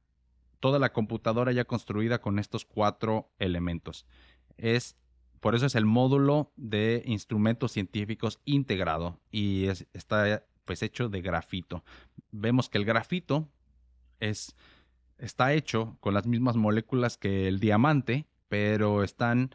[0.59, 4.05] toda la computadora ya construida con estos cuatro elementos.
[4.57, 4.97] Es
[5.39, 11.83] por eso es el módulo de instrumentos científicos integrado y está pues hecho de grafito.
[12.31, 13.47] Vemos que el grafito
[14.19, 14.55] es,
[15.17, 19.51] está hecho con las mismas moléculas que el diamante, pero están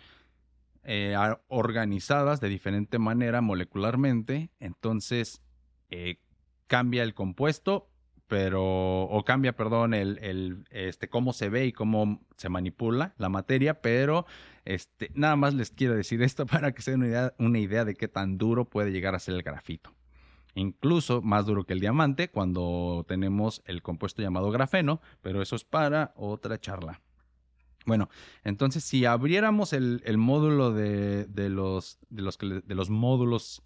[0.83, 1.16] eh,
[1.49, 4.51] organizadas de diferente manera molecularmente.
[4.61, 5.42] Entonces
[5.90, 6.18] eh,
[6.66, 7.88] cambia el compuesto,
[8.28, 13.80] pero o cambia, perdón, el, este cómo se ve y cómo se manipula la materia,
[13.80, 14.26] pero
[14.64, 17.84] este nada más les quiero decir esto para que se den una idea, una idea
[17.84, 19.92] de qué tan duro puede llegar a ser el grafito.
[20.54, 25.64] Incluso más duro que el diamante cuando tenemos el compuesto llamado grafeno, pero eso es
[25.64, 27.00] para otra charla.
[27.87, 28.08] Bueno,
[28.44, 33.62] entonces si abriéramos el, módulo de, los, de, los, de los módulos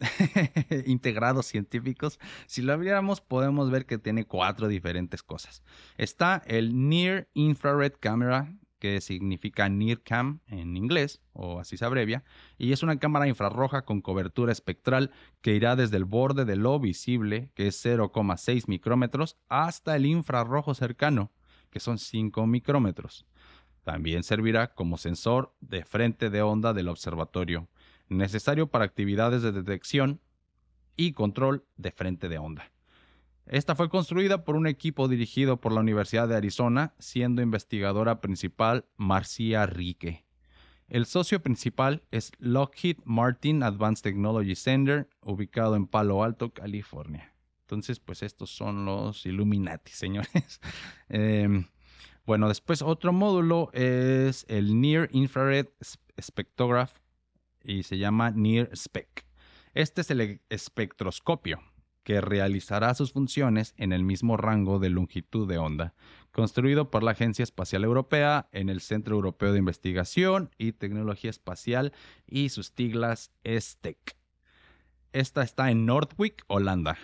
[0.86, 5.62] integrados científicos, si lo abriéramos podemos ver que tiene cuatro diferentes cosas.
[5.96, 12.24] Está el Near Infrared Camera, que significa NIRCam en inglés, o así se abrevia,
[12.58, 16.78] y es una cámara infrarroja con cobertura espectral que irá desde el borde de lo
[16.78, 21.32] visible, que es 0,6 micrómetros, hasta el infrarrojo cercano,
[21.70, 23.26] que son 5 micrómetros.
[23.82, 27.68] También servirá como sensor de frente de onda del observatorio,
[28.08, 30.20] necesario para actividades de detección
[30.96, 32.70] y control de frente de onda.
[33.46, 38.86] Esta fue construida por un equipo dirigido por la Universidad de Arizona, siendo investigadora principal
[38.96, 40.24] Marcia Rique.
[40.88, 47.34] El socio principal es Lockheed Martin Advanced Technology Center, ubicado en Palo Alto, California.
[47.62, 50.60] Entonces, pues estos son los Illuminati, señores.
[51.08, 51.66] Em,
[52.24, 55.68] bueno, después otro módulo es el Near Infrared
[56.20, 56.92] Spectrograph
[57.66, 58.70] y se llama Near.
[59.74, 61.60] Este es el espectroscopio
[62.02, 65.92] que realizará sus funciones en el mismo rango de longitud de onda,
[66.30, 71.92] construido por la Agencia Espacial Europea en el Centro Europeo de Investigación y Tecnología Espacial
[72.24, 74.16] y sus siglas STEC.
[75.12, 76.96] Esta está en Northwick, Holanda.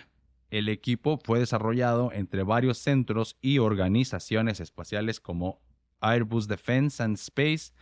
[0.49, 5.59] El equipo fue desarrollado entre varios centros y organizaciones espaciales como
[5.99, 7.73] Airbus Defence and Space,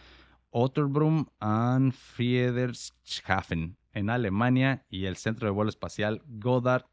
[0.52, 6.86] Otterbrum and Friedrichshafen en Alemania y el Centro de Vuelo Espacial Goddard.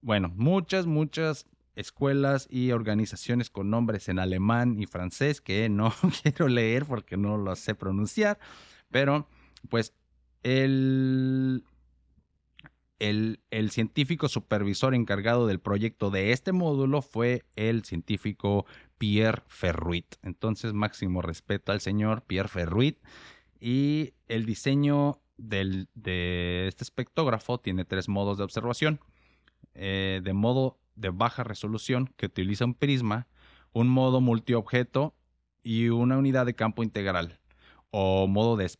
[0.00, 6.48] Bueno, muchas, muchas escuelas y organizaciones con nombres en alemán y francés que no quiero
[6.48, 8.38] leer porque no lo sé pronunciar,
[8.90, 9.28] pero
[9.68, 9.92] pues
[10.42, 11.64] el
[12.98, 18.66] el, científico supervisor encargado del proyecto de este módulo fue el científico
[18.98, 20.16] Pierre Ferruit.
[20.22, 22.98] Entonces, máximo respeto al señor Pierre Ferruit.
[23.60, 29.00] Y el diseño de este espectógrafo tiene tres modos de observación.
[29.74, 33.28] Eh, de modo de baja resolución, que utiliza un prisma,
[33.72, 35.14] un modo multiobjeto
[35.62, 37.38] y una unidad de campo integral,
[37.90, 38.70] o modo de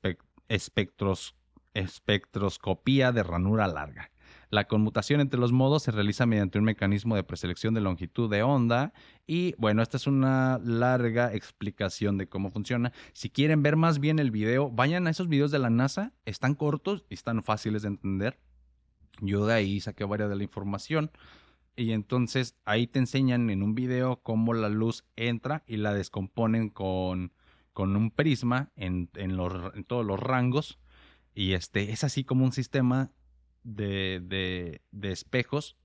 [0.49, 1.35] espectros
[1.77, 4.11] espectroscopía de ranura larga.
[4.49, 8.43] La conmutación entre los modos se realiza mediante un mecanismo de preselección de longitud de
[8.43, 8.93] onda
[9.27, 12.93] y bueno, esta es una larga explicación de cómo funciona.
[13.13, 16.55] Si quieren ver más bien el video, vayan a esos videos de la NASA, están
[16.55, 18.39] cortos y están fáciles de entender.
[19.21, 21.11] Yo de ahí saqué varias de la información
[21.75, 26.71] y entonces ahí te enseñan en un video cómo la luz entra y la descomponen
[26.71, 27.33] con,
[27.73, 30.79] con un prisma en, en, en todos los rangos
[31.37, 33.13] y este, es así como un sistema
[33.63, 35.77] de, de, espejos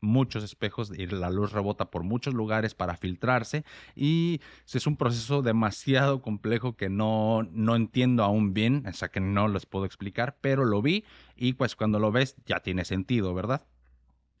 [0.00, 3.64] muchos espejos y la luz rebota por muchos lugares para filtrarse
[3.96, 4.40] y
[4.70, 9.48] es un proceso demasiado complejo que no, no entiendo aún bien, o sea que no
[9.48, 11.04] les puedo explicar, pero lo vi
[11.36, 13.66] y pues cuando lo ves ya tiene sentido, ¿verdad?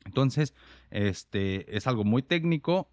[0.04, 0.54] Entonces,
[0.90, 2.90] este es algo muy técnico,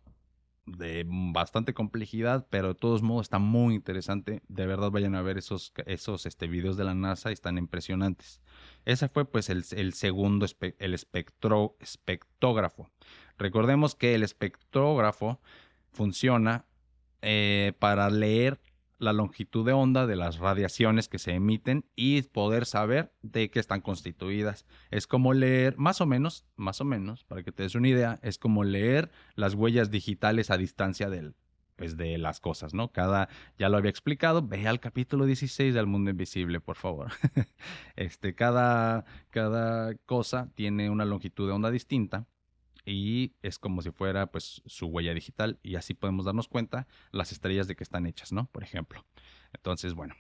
[0.77, 4.41] de bastante complejidad, pero de todos modos está muy interesante.
[4.47, 8.41] De verdad vayan a ver esos, esos este, videos de la NASA, están impresionantes.
[8.85, 10.45] Ese fue pues el, segundo,
[10.79, 12.89] el espectro, espectógrafo.
[13.37, 15.39] Recordemos que el espectrógrafo
[15.91, 16.65] funciona
[17.21, 18.59] eh, para leer
[19.01, 23.59] la longitud de onda de las radiaciones que se emiten y poder saber de qué
[23.59, 24.65] están constituidas.
[24.91, 28.19] Es como leer, más o menos, más o menos, para que te des una idea,
[28.21, 31.33] es como leer las huellas digitales a distancia del,
[31.75, 32.91] pues de las cosas, ¿no?
[32.91, 33.27] Cada,
[33.57, 37.11] ya lo había explicado, ve al capítulo 16 del mundo invisible, por favor.
[37.95, 42.27] este, cada, cada cosa tiene una longitud de onda distinta
[42.85, 47.31] y es como si fuera pues su huella digital y así podemos darnos cuenta las
[47.31, 48.47] estrellas de que están hechas, ¿no?
[48.47, 49.05] Por ejemplo.
[49.53, 50.15] Entonces, bueno,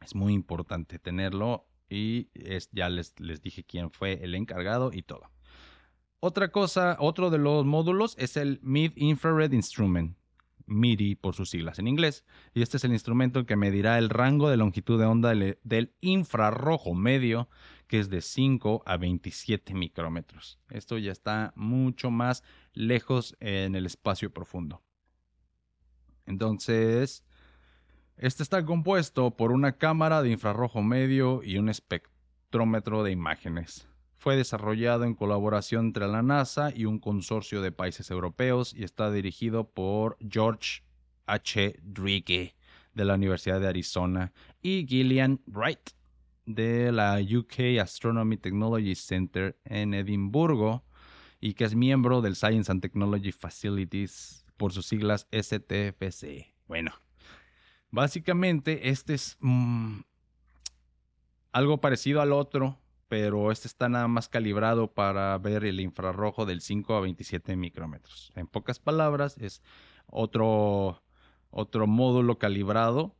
[0.00, 5.02] es muy importante tenerlo y es, ya les, les dije quién fue el encargado y
[5.02, 5.30] todo.
[6.20, 10.16] Otra cosa, otro de los módulos es el Mid Infrared Instrument.
[10.66, 14.48] MIRI por sus siglas en inglés, y este es el instrumento que medirá el rango
[14.48, 17.48] de longitud de onda del, infrarrojo medio,
[17.86, 20.58] que es de 5 a 27 micrómetros.
[20.70, 22.42] Esto ya está mucho más
[22.72, 24.82] lejos en el espacio profundo.
[26.26, 27.24] Entonces,
[28.16, 33.88] este está compuesto por una cámara de infrarrojo medio y un espectrómetro de imágenes.
[34.24, 39.10] Fue desarrollado en colaboración entre la NASA y un consorcio de países europeos y está
[39.10, 40.82] dirigido por George
[41.26, 41.78] H.
[41.82, 42.54] Drigge
[42.94, 45.90] de la Universidad de Arizona y Gillian Wright
[46.46, 50.86] de la UK Astronomy Technology Center en Edimburgo
[51.38, 56.50] y que es miembro del Science and Technology Facilities por sus siglas STFC.
[56.66, 56.92] Bueno,
[57.90, 60.00] básicamente este es mm,
[61.52, 62.78] algo parecido al otro
[63.08, 68.32] pero este está nada más calibrado para ver el infrarrojo del 5 a 27 micrómetros.
[68.34, 69.62] En pocas palabras, es
[70.06, 71.02] otro,
[71.50, 73.16] otro módulo calibrado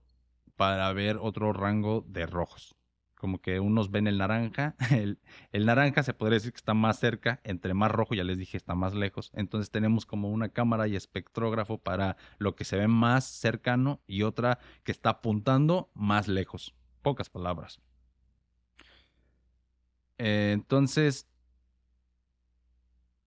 [0.57, 2.77] para ver otro rango de rojos.
[3.15, 5.19] Como que unos ven el naranja, el,
[5.53, 8.57] el, naranja se podría decir que está más cerca, entre más rojo, ya les dije,
[8.57, 9.31] está más lejos.
[9.35, 14.23] Entonces tenemos como una cámara y espectrógrafo para lo que se ve más cercano y
[14.23, 16.75] otra que está apuntando más lejos.
[17.03, 17.81] Pocas palabras.
[20.19, 21.27] Eh, entonces,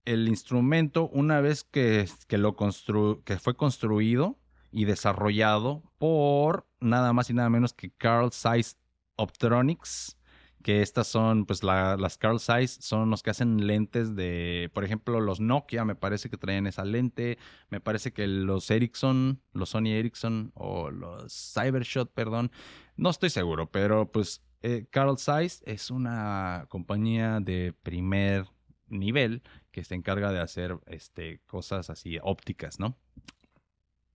[0.04, 4.38] el instrumento, una vez que, que lo que fue construido
[4.70, 8.78] y desarrollado por nada más y nada menos que Carl Zeiss
[9.16, 10.16] Optronics,
[10.62, 15.20] que estas son, pues las Carl Zeiss son los que hacen lentes de, por ejemplo,
[15.20, 19.88] los Nokia, me parece que traían esa lente, me parece que los Ericsson, los Sony
[19.88, 22.50] Ericsson o los Cybershot, perdón,
[22.96, 28.46] no estoy seguro, pero pues eh, Carl Zeiss es una compañía de primer
[28.88, 32.96] nivel que se encarga de hacer este, cosas así ópticas, ¿no?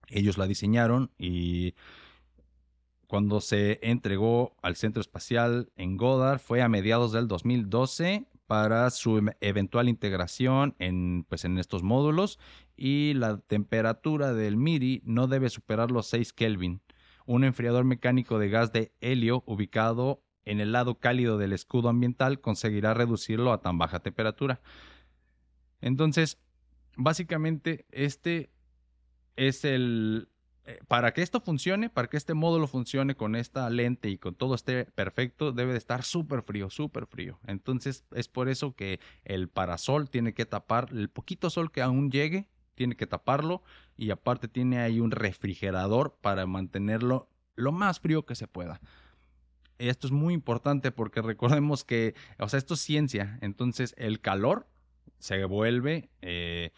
[0.10, 1.76] Ellos la diseñaron y
[3.08, 9.18] cuando se entregó al centro espacial en Goddard fue a mediados del 2012 para su
[9.18, 12.40] em, eventual integración en, pues, en estos módulos
[12.76, 16.82] y la temperatura del MIRI no debe superar los 6 Kelvin.
[17.26, 22.42] Un enfriador mecánico de gas de helio ubicado en el lado cálido del escudo ambiental
[22.42, 24.62] conseguirá reducirlo a tan baja temperatura.
[25.82, 26.40] Entonces,
[26.96, 28.50] básicamente este
[29.36, 30.30] es el...
[30.66, 34.34] Eh, para que esto funcione, para que este módulo funcione con esta lente y con
[34.34, 37.38] todo esté perfecto, debe de estar súper frío, súper frío.
[37.48, 42.12] Entonces es por eso que el parasol tiene que tapar el poquito sol que aún
[42.12, 43.62] llegue, tiene que taparlo
[43.98, 48.80] y aparte tiene ahí un refrigerador para mantenerlo lo más frío que se pueda
[49.78, 54.68] esto es muy importante porque recordemos que, o sea, esto es ciencia, entonces el calor
[55.20, 56.72] se vuelve, eh,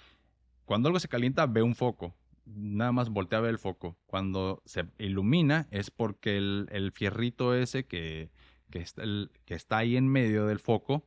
[0.65, 2.15] cuando algo se calienta, ve un foco,
[2.45, 3.97] nada más voltea a ver el foco.
[4.05, 8.31] Cuando se ilumina es porque el, fierrito ese que,
[8.69, 11.05] que está ahí en medio del foco,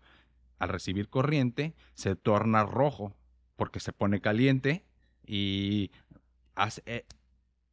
[0.58, 3.14] al recibir corriente, se torna rojo
[3.56, 4.84] porque se pone caliente
[5.26, 5.90] y
[6.54, 7.06] hace, eh,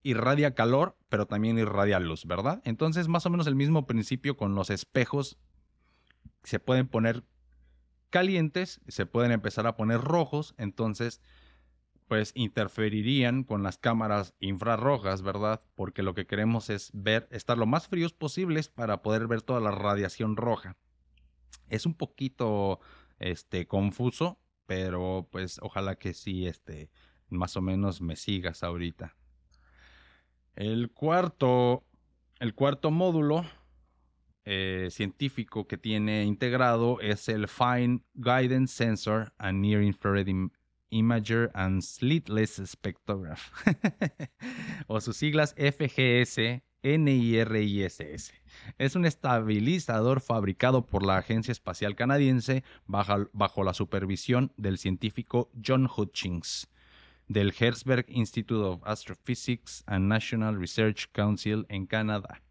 [0.04, 2.62] irradia calor, pero también irradia luz, ¿verdad?
[2.66, 5.38] Entonces, más o menos el mismo principio con los espejos.
[6.44, 7.24] Se pueden poner
[8.10, 11.22] calientes, se pueden empezar a poner rojos, entonces,
[12.10, 15.62] pues interferirían con las cámaras infrarrojas, ¿verdad?
[15.74, 19.62] Porque lo que queremos es ver, estar lo más fríos posibles para poder ver toda
[19.62, 20.76] la radiación roja.
[21.70, 22.82] Es un poquito,
[23.20, 26.90] este, confuso, pero pues ojalá que sí, este,
[27.30, 29.16] más o menos me sigas ahorita.
[30.56, 31.84] El cuarto,
[32.40, 33.46] el cuarto módulo
[34.46, 40.28] eh, científico que tiene integrado es el Fine Guidance Sensor and Near Infrared
[40.90, 43.52] Imager and Slitless Spectrograph,
[44.88, 48.32] o sus siglas FGS NIRISS.
[48.78, 55.90] Es un estabilizador fabricado por la Agencia Espacial Canadiense bajo la supervisión del científico John
[55.94, 56.70] Hutchings
[57.28, 62.42] del Herzberg Institute of Astrophysics and National Research Council en Canadá.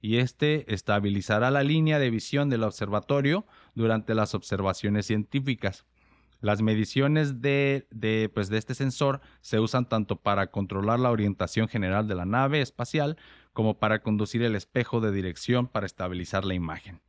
[0.00, 5.86] Y este estabilizará la línea de visión del observatorio durante las observaciones científicas.
[6.40, 11.68] Las mediciones de, de, pues de este sensor se usan tanto para controlar la orientación
[11.68, 13.16] general de la nave espacial
[13.52, 17.00] como para conducir el espejo de dirección para estabilizar la imagen.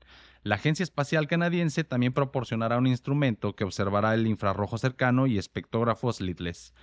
[0.43, 6.17] La Agencia Espacial Canadiense también proporcionará un instrumento que observará el infrarrojo cercano y espectrógrafos
[6.17, 6.73] slitless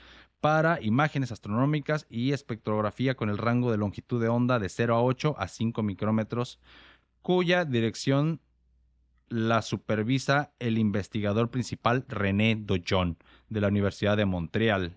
[0.41, 5.03] para imágenes astronómicas y espectrografía con el rango de longitud de onda de 0 a
[5.03, 6.59] 8 a 5 micrómetros,
[7.21, 8.41] cuya dirección
[9.29, 13.19] la supervisa el investigador principal René Dojon
[13.51, 14.97] de la Universidad de Montreal.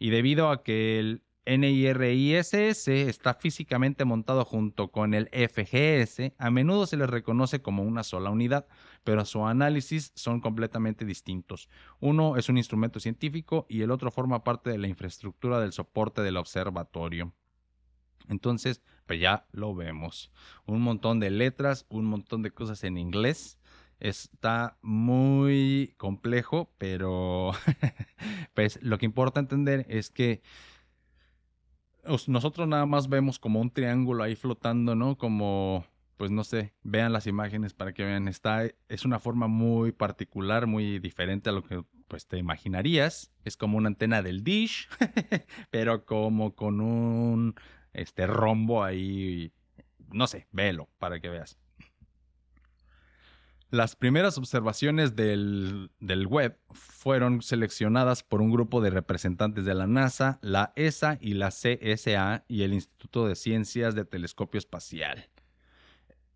[0.00, 6.86] Y debido a que el NIRISS está físicamente montado junto con el FGS, a menudo
[6.86, 8.66] se les reconoce como una sola unidad,
[9.02, 11.68] pero su análisis son completamente distintos.
[12.00, 16.22] Uno es un instrumento científico y el otro forma parte de la infraestructura del soporte
[16.22, 17.32] del observatorio.
[18.28, 20.32] Entonces, pues ya lo vemos.
[20.64, 23.58] Un montón de letras, un montón de cosas en inglés.
[23.98, 27.52] Está muy complejo, pero
[28.54, 30.42] pues lo que importa entender es que
[32.26, 35.16] nosotros nada más vemos como un triángulo ahí flotando, ¿no?
[35.16, 35.86] Como,
[36.16, 38.28] pues no sé, vean las imágenes para que vean.
[38.28, 43.30] Está, es una forma muy particular, muy diferente a lo que pues te imaginarías.
[43.44, 44.88] Es como una antena del dish,
[45.70, 47.54] pero como con un
[47.92, 49.52] este rombo ahí.
[50.12, 51.58] No sé, velo para que veas.
[53.72, 55.88] Las primeras observaciones del,
[56.28, 61.48] web fueron seleccionadas por un grupo de representantes de la NASA, la ESA y la
[61.48, 65.30] CSA y el Instituto de Ciencias de Telescopio Espacial.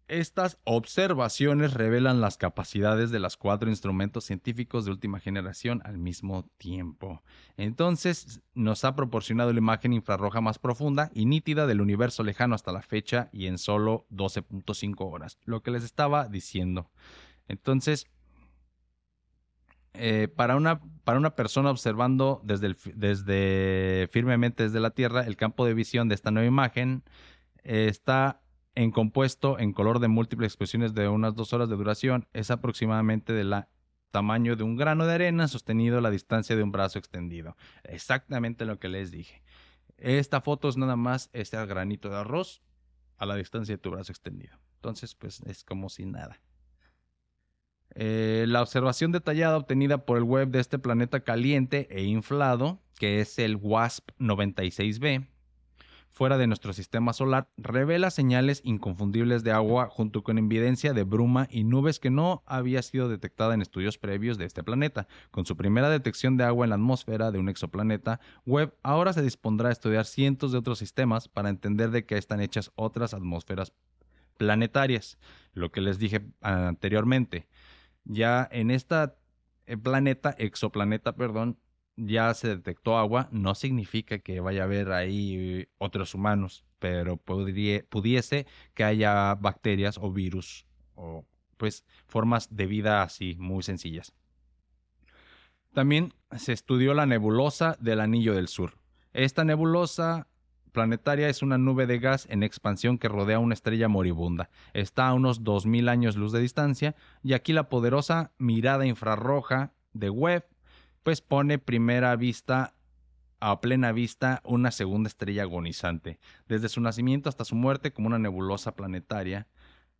[0.08, 6.48] Estas observaciones revelan las capacidades de los cuatro instrumentos científicos de última generación al mismo
[6.56, 7.22] tiempo.
[7.58, 12.72] Entonces, nos ha proporcionado la imagen infrarroja más profunda y nítida del universo lejano hasta
[12.72, 16.88] la fecha y en solo 12.5 horas, lo que les estaba diciendo.
[17.48, 18.06] Entonces,
[19.94, 25.64] eh, para, una, para una persona observando desde, desde firmemente desde la Tierra, el campo
[25.64, 27.02] de visión de esta nueva imagen
[27.64, 28.42] eh, está
[28.74, 32.28] en compuesto en color de múltiples expresiones de unas dos horas de duración.
[32.34, 33.54] Es aproximadamente del
[34.10, 37.56] tamaño de un grano de arena sostenido a la distancia de un brazo extendido.
[37.84, 39.42] Exactamente lo que les dije.
[39.96, 42.62] Esta foto es nada más este granito de arroz
[43.16, 44.58] a la distancia de tu brazo extendido.
[44.76, 46.38] Entonces, pues es como si nada.
[47.94, 53.20] Eh, la observación detallada obtenida por el web de este planeta caliente e inflado, que
[53.20, 55.26] es el WASP 96b,
[56.16, 61.46] fuera de nuestro sistema solar, revela señales inconfundibles de agua junto con evidencia de bruma
[61.50, 65.08] y nubes que no había sido detectada en estudios previos de este planeta.
[65.30, 69.20] Con su primera detección de agua en la atmósfera de un exoplaneta, Webb ahora se
[69.20, 73.74] dispondrá a estudiar cientos de otros sistemas para entender de qué están hechas otras atmósferas
[74.38, 75.18] planetarias.
[75.52, 77.46] Lo que les dije anteriormente
[78.06, 79.16] ya en esta
[79.66, 81.58] eh, planeta, exoplaneta, perdón,
[81.96, 88.46] ya se detectó agua, no significa que vaya a haber ahí otros humanos, pero pudiese
[88.74, 91.26] que haya bacterias o virus o
[91.56, 94.14] pues formas de vida así muy sencillas.
[95.72, 98.78] También se estudió la nebulosa del Anillo del Sur.
[99.12, 100.28] Esta nebulosa
[100.76, 104.50] planetaria es una nube de gas en expansión que rodea una estrella moribunda.
[104.74, 110.10] Está a unos 2.000 años luz de distancia y aquí la poderosa mirada infrarroja de
[110.10, 110.44] Webb
[111.02, 112.74] pues pone primera vista
[113.40, 116.18] a plena vista una segunda estrella agonizante.
[116.46, 119.46] Desde su nacimiento hasta su muerte como una nebulosa planetaria,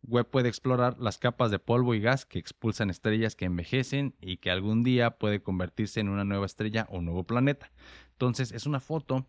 [0.03, 4.37] Webb puede explorar las capas de polvo y gas que expulsan estrellas que envejecen y
[4.37, 7.71] que algún día puede convertirse en una nueva estrella o nuevo planeta.
[8.11, 9.25] Entonces es una foto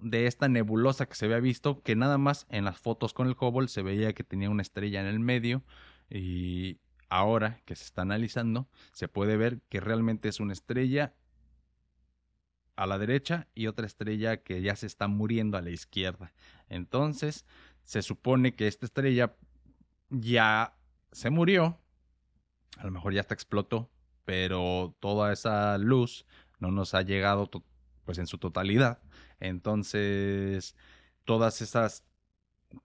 [0.00, 3.36] de esta nebulosa que se había visto, que nada más en las fotos con el
[3.38, 5.64] Hubble se veía que tenía una estrella en el medio
[6.10, 6.78] y
[7.08, 11.14] ahora que se está analizando se puede ver que realmente es una estrella
[12.76, 16.32] a la derecha y otra estrella que ya se está muriendo a la izquierda.
[16.68, 17.46] Entonces
[17.84, 19.34] se supone que esta estrella
[20.10, 20.76] ya
[21.12, 21.80] se murió,
[22.76, 23.90] a lo mejor ya está explotó,
[24.24, 26.26] pero toda esa luz
[26.58, 27.48] no nos ha llegado
[28.06, 29.00] pues en su totalidad.
[29.40, 30.74] Entonces,
[31.24, 32.04] todas esas,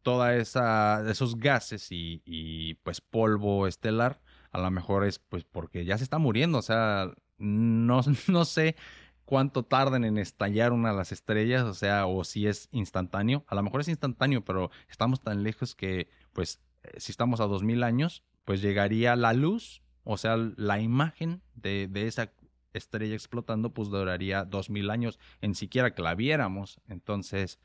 [0.01, 5.97] toda esa, esos gases y, pues polvo estelar, a lo mejor es pues porque ya
[5.97, 8.75] se está muriendo, o sea, no, no sé
[9.23, 13.55] cuánto tarden en estallar una de las estrellas, o sea, o si es instantáneo, a
[13.55, 17.83] lo mejor es instantáneo, pero estamos tan lejos que pues eh, si estamos a 2000
[17.83, 22.31] años, pues llegaría la luz, o sea, la imagen de, de esa
[22.73, 26.79] estrella explotando, pues duraría dos mil años en siquiera que la viéramos.
[26.87, 27.59] Entonces,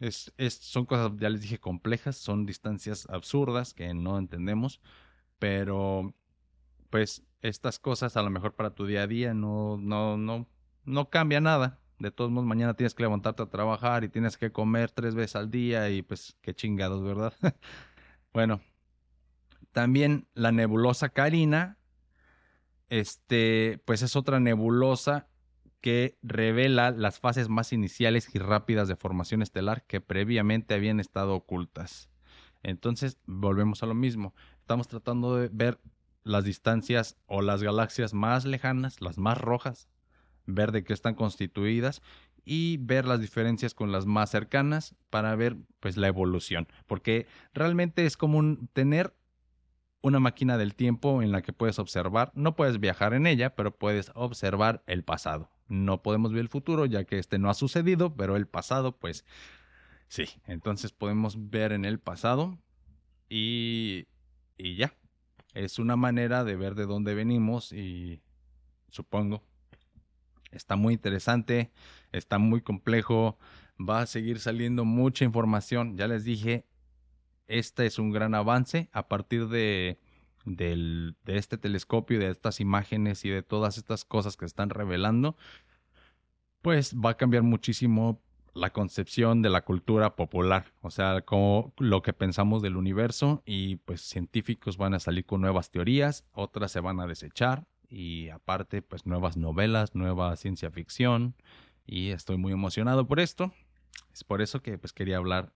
[0.00, 4.80] es, es, son cosas, ya les dije, complejas, son distancias absurdas que no entendemos,
[5.38, 6.14] pero
[6.90, 10.46] pues estas cosas a lo mejor para tu día a día no, no, no,
[10.84, 11.78] no cambia nada.
[11.98, 15.36] De todos modos, mañana tienes que levantarte a trabajar y tienes que comer tres veces
[15.36, 17.32] al día y pues qué chingados, ¿verdad?
[18.32, 18.60] bueno,
[19.72, 21.78] también la nebulosa Carina
[22.92, 25.26] este, pues es otra nebulosa
[25.80, 31.34] que revela las fases más iniciales y rápidas de formación estelar que previamente habían estado
[31.34, 32.10] ocultas.
[32.62, 34.34] Entonces, volvemos a lo mismo.
[34.60, 35.80] Estamos tratando de ver
[36.22, 39.88] las distancias o las galaxias más lejanas, las más rojas,
[40.44, 42.02] ver de qué están constituidas
[42.44, 48.04] y ver las diferencias con las más cercanas para ver pues la evolución, porque realmente
[48.04, 49.14] es como tener
[50.02, 53.76] una máquina del tiempo en la que puedes observar, no puedes viajar en ella, pero
[53.76, 55.48] puedes observar el pasado.
[55.68, 59.24] No podemos ver el futuro ya que este no ha sucedido, pero el pasado pues
[60.08, 62.58] sí, entonces podemos ver en el pasado
[63.28, 64.06] y,
[64.58, 64.94] y ya.
[65.54, 68.20] Es una manera de ver de dónde venimos y
[68.88, 69.42] supongo.
[70.50, 71.72] Está muy interesante,
[72.10, 73.38] está muy complejo,
[73.78, 75.96] va a seguir saliendo mucha información.
[75.96, 76.66] Ya les dije,
[77.46, 79.98] este es un gran avance a partir de,
[81.26, 85.36] este telescopio de estas imágenes y de todas estas cosas que están revelando.
[86.62, 88.22] Pues va a cambiar muchísimo
[88.54, 93.76] la concepción de la cultura popular, o sea, como lo que pensamos del universo y
[93.76, 98.82] pues científicos van a salir con nuevas teorías, otras se van a desechar y aparte
[98.82, 101.34] pues nuevas novelas, nueva ciencia ficción
[101.86, 103.52] y estoy muy emocionado por esto.
[104.12, 105.52] Es por eso que pues quería hablar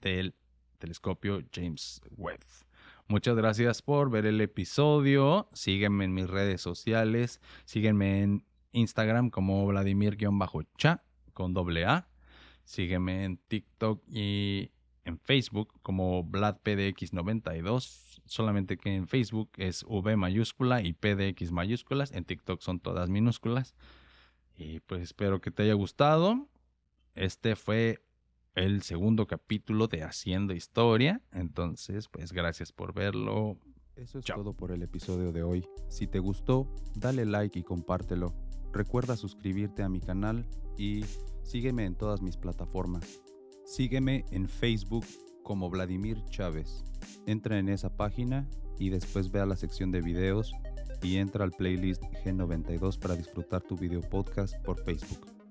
[0.00, 0.34] del
[0.82, 2.40] telescopio James Webb.
[3.06, 5.48] Muchas gracias por ver el episodio.
[5.52, 7.40] Sígueme en mis redes sociales.
[7.64, 11.04] Sígueme en Instagram como Vladimir-cha
[11.34, 12.08] con doble A.
[12.64, 14.72] Sígueme en TikTok y
[15.04, 18.20] en Facebook como VladPDX92.
[18.26, 22.10] Solamente que en Facebook es V mayúscula y PDX mayúsculas.
[22.10, 23.76] En TikTok son todas minúsculas.
[24.56, 26.48] Y pues espero que te haya gustado.
[27.14, 28.00] Este fue
[28.54, 31.20] el segundo capítulo de Haciendo Historia.
[31.32, 33.58] Entonces, pues gracias por verlo.
[33.96, 35.66] Eso es todo por el episodio de hoy.
[35.88, 38.34] Si te gustó, dale like y compártelo.
[38.72, 40.46] Recuerda suscribirte a mi canal
[40.78, 41.04] y
[41.42, 43.20] sígueme en todas mis plataformas.
[43.64, 45.04] Sígueme en Facebook
[45.42, 46.84] como Vladimir Chávez.
[47.26, 48.48] Entra en esa página
[48.78, 50.52] y después ve a la sección de videos
[51.02, 55.41] y entra al playlist G92 para disfrutar tu video podcast por Facebook.